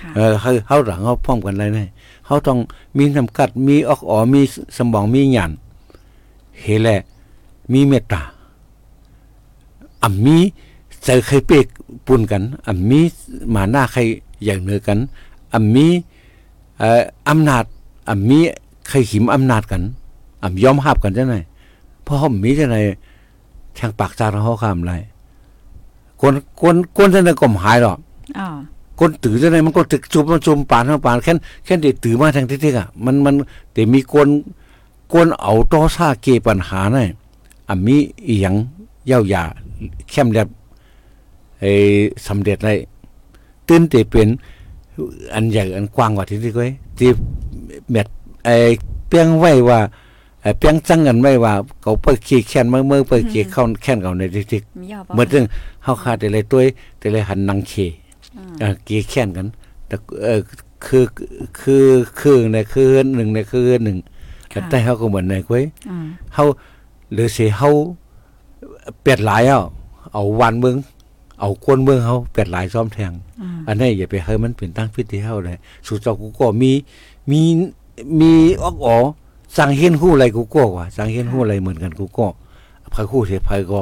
[0.00, 1.88] ค่ะเออเขาเขาหลังเขาพร้อมกันเลยนะ
[2.26, 2.58] เขาต้อง
[2.96, 4.40] มีน้ำกัดมีออกอ๋อมี
[4.76, 5.50] สมองมีหยัน
[6.60, 7.00] เฮแหละ
[7.72, 8.22] มีเมตตา
[10.02, 10.38] อ่ำมี
[11.04, 11.66] ใจใครเปก
[12.06, 13.00] ปุ่นกันอ่ำมี
[13.50, 14.00] หมาหน้าใคร
[14.44, 14.98] อย่างเหนือกัน
[15.54, 15.86] อ่ำมี
[16.78, 17.64] เอ่ออำนาจ
[18.08, 18.38] อ่ำมี
[18.88, 19.82] ใครหิมอำนาจกัน
[20.42, 21.36] อ่ำยอมหับกันจังไหน
[22.02, 22.76] เพราะเขามีจังไหน
[23.78, 24.92] ทางปากจาของเขาคำไร
[26.20, 27.98] กวนกวนกวนจังได๋ก็หายหรอก
[28.38, 28.46] อ๋อ
[28.98, 33.34] คนตื่นจังได๋มันก็ตึกจุบมันจุมปานทั้งปานแค่นแค่นได้ตื่นมาทางทิศๆอะมันมัน
[33.72, 34.28] แต่มีคน
[35.12, 37.10] คนเอาต่อซาเกปัญหาน่ะ
[37.68, 38.54] อะมีอีหยัง
[39.10, 39.42] ยาวหยา
[40.10, 40.48] เข้มแลบ
[41.60, 41.72] ไอ้
[42.26, 42.74] สำเร็จได้
[43.68, 44.28] ตื่นเตเป็น
[45.34, 47.10] อันใหญ่อันกว้างกว่าที่นี่ก้อยที่
[47.90, 48.06] เม็ด
[48.44, 48.54] ไอ้
[49.08, 49.80] เปียงไว้ว่า
[50.42, 55.44] ไอ้เปียงจังกันไว้ว่าเขาเปิดขี้แค้นเมื่อเมื่อเปิดขี้เข้าแค้นเขาในทิศมียาวเมื่อถึง
[55.82, 56.60] เฮาคาแต่เลยตัว
[56.98, 57.72] แต่เลยหันนังเค
[58.60, 59.46] เออกี่แค้นกัน
[59.86, 60.40] แต่เออ
[60.84, 61.04] คือ
[61.60, 61.86] คือ
[62.20, 63.98] คือในคือหนึ่งในคือหนึ่ง
[64.70, 66.44] แต่เฮาก็เหมือนในก้อยอืมเฮา
[67.12, 67.70] หรือสิเฮา
[69.02, 69.62] เปลียดหลายอะ
[70.12, 70.76] เอาวันเมือง
[71.40, 76.72] เอาคนเมืองเฮาเปลียดหลายซ้อมแทงอืมอันนี้อย่าไปให้มันเป็นตั้งพิธีเฮาเลยสุดเจ้ากูก็มี
[77.30, 77.42] มี
[78.20, 78.32] มี
[78.62, 78.96] ออกอ๋อ
[79.56, 82.26] สั่งเห็นฮู้อะไรกูก็ว่าสั่งเห็นฮู้อะไรเหมือนกันกูก็
[82.92, 83.80] พายคู่เสียภัยก็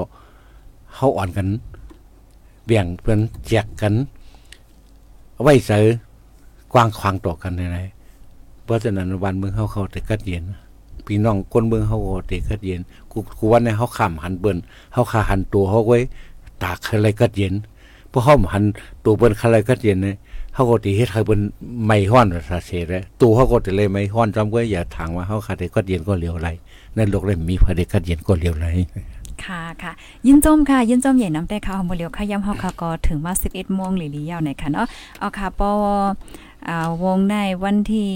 [0.94, 1.46] เฮาอ่อนกัน
[2.66, 3.94] แบ่งเป็นแจกกัน
[5.42, 5.78] ไว้ใส่
[6.72, 10.44] กว้างขวางต่อกันในๆเพราะฉะนั้นวันเมืองเฮาเข้าแต่กัดเย็น
[11.06, 12.80] พี่น้องคนเมืองเฮาก็แต่กัดเย็น
[13.10, 14.56] กูกูว่าในเฮาข้ามหันเปิ้น
[14.92, 15.98] เฮาคาหันตัวเฮาไว้
[16.62, 17.54] ตากอะไรกัดเย็น
[18.10, 18.64] พวกเขาหัน
[19.04, 20.16] ตัวเปิ้นคาไรก็เย็นเนี่ย
[20.54, 21.40] เขาก็ตีเฮ็ดให้เปิ้น
[21.86, 26.48] ไม่ฮ้อนซาเสเลยตัวเขาก็จะเลยไม่ฮ้อนจำก็อย่าถางว่าเขาคาได้ก็เย็นก็เหลียวไหล
[26.94, 28.66] ในโลกเลยมีพระเดก็เย็นก็เหลียวไหล
[29.44, 29.92] ค่ะค่ะ
[30.26, 34.86] ยินจมค่ะ ยินจมใหญ่น้ำแต่ค่ะฮอมบ่เลียวค่ะย่ำเฮาค่ะก็ถึงว่า11โมงหรือลีๆยาวหนค่ะเนาะ
[35.18, 35.70] เอาค่ะปอ
[36.68, 37.34] อ่าวงใน
[37.64, 38.08] วันที่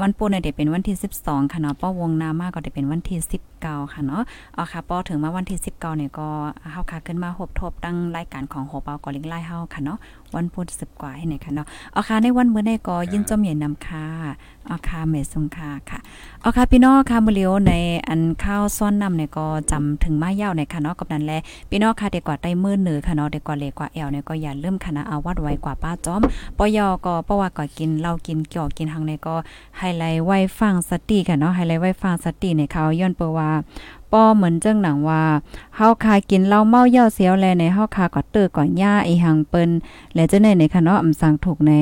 [0.00, 3.18] วันปุ้นเนี่ยเดี๋ยวเป็นวันที่ 12 ค่ะเนาะป้อวงนามาก็ได้เป็นวันที่
[3.62, 4.22] 19ค่ะเนาะ
[4.54, 6.28] เอาค่ะป้อถึงมาวันที่19เนี่ยก็
[6.72, 9.98] เฮาค่ะขึ้นมาหบทบตั้งรายการของโหเปาก็ลิงไล่เฮาค่ะเนาะ
[10.36, 14.06] วันพุธ10กว่าให้ไหนค่ะเนาะเอาค่ะในวันมื้อนี้ก็ยินจมใหญ่นำค่ะ
[14.66, 15.98] เอาค่ะเมสงค่ะค่ะ
[16.40, 17.72] เอาค่ะพี่น้องค่ะมื้อเลียวใน
[18.08, 21.32] อันข้าวซ้อนนำเนี่ยก็จำถึงมายาวในค่ะเนาะกับนั้นแล
[21.70, 26.22] พี่น้องค่ะเด็กกว่าใต้มือเหนือค่ะเนาะเด็กกว่าเล็กกว่าแอวเนี่ยก็อย่าลืมคณะเอาวัดไว้กว่าป้าจ้อม
[26.58, 29.34] ปยก็เพราะว่าก็กินเหล้ากินเกี่ยวกินหังในก็
[29.78, 33.58] ไฮไลท์ไว้ฟังสติค่ะเนาะไฮไลท์ไว้ฟังสติในเขาย้อนเปอว่า
[34.12, 35.22] ป้อเหมือนเจ้งหนังว่า
[35.76, 39.70] เฮาคากินเหล้าเมาเย่าเสียวแลในเฮาคาก็เตอร์ก่อนย่าไอหังเปิ้น
[40.14, 41.72] และเจะในในคณะเนาะอำสังถูกใน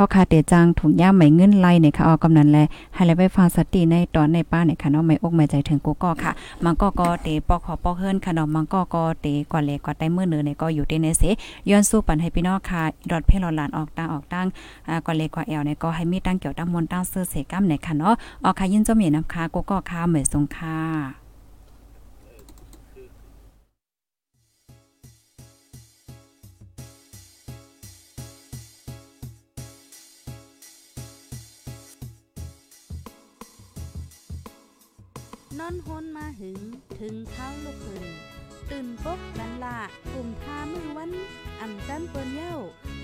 [0.00, 2.58] เฮาคาเตจังถูกย่าไหมเงินไล่ในค่ะเอกำนันแล
[2.94, 6.32] ให้เลยไปฟังสติในตอนในป้าในค่ะเนาะไม่อกไม่ใจถึงกูก็ค่ะ
[6.64, 11.22] มันก็ก็เตปอกขอปอกเฮิรนค่ะเนาะมันก็ก็เตกว่าเล็กกว่าใต้มือเนือในก็อยู่ที่ในเส
[11.70, 14.46] ย้อนสู้ปันให้พี่น้องค่ะดอดเพลอหลานออกตั้งออกตั้ง
[14.88, 21.19] อ่ากว่าเล็กกว่าแอวในก็ให้มีตั้งเกี่ยวตั้งมนตั้งเสื้อเสกัมในค่ะเนาะออกค่ะยินจมเห็นน้ำค่ะกูก็ค่ะเหมือนสงค่ะ
[35.70, 36.60] อนฮนมาหึง
[37.00, 38.06] ถึงเท้าลูกหึง
[38.70, 39.78] ตื่นปกกันละ
[40.12, 41.10] กลุ่มท่ามือวัน
[41.60, 42.56] อ่ำจันเปิ้นเย้า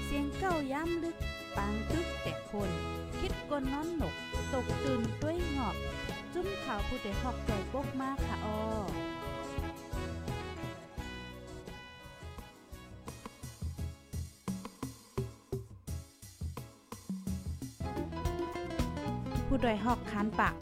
[0.05, 1.17] เสียงเก้าย้ำลึก
[1.57, 2.71] ปางตึกแต่คน
[3.21, 4.15] คิดกนนอนหนก
[4.53, 5.77] ตกตื่นด้วยหงอบ
[6.35, 8.61] จุ้มข่าวผู้ใดหอกใจปกมากค่ะออ
[19.47, 20.55] ผู้ดยหอกคานปาก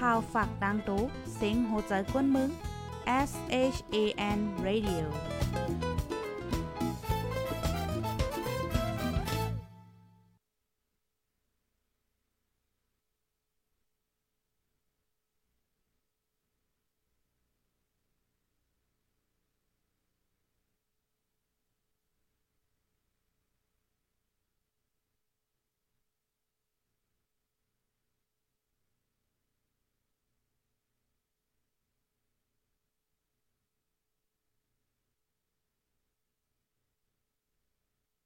[0.00, 1.02] พาวฝากดังตู้
[1.34, 2.50] เสียงโหใจกวนมึง
[3.28, 3.32] S
[3.74, 3.96] H A
[4.38, 5.04] N Radio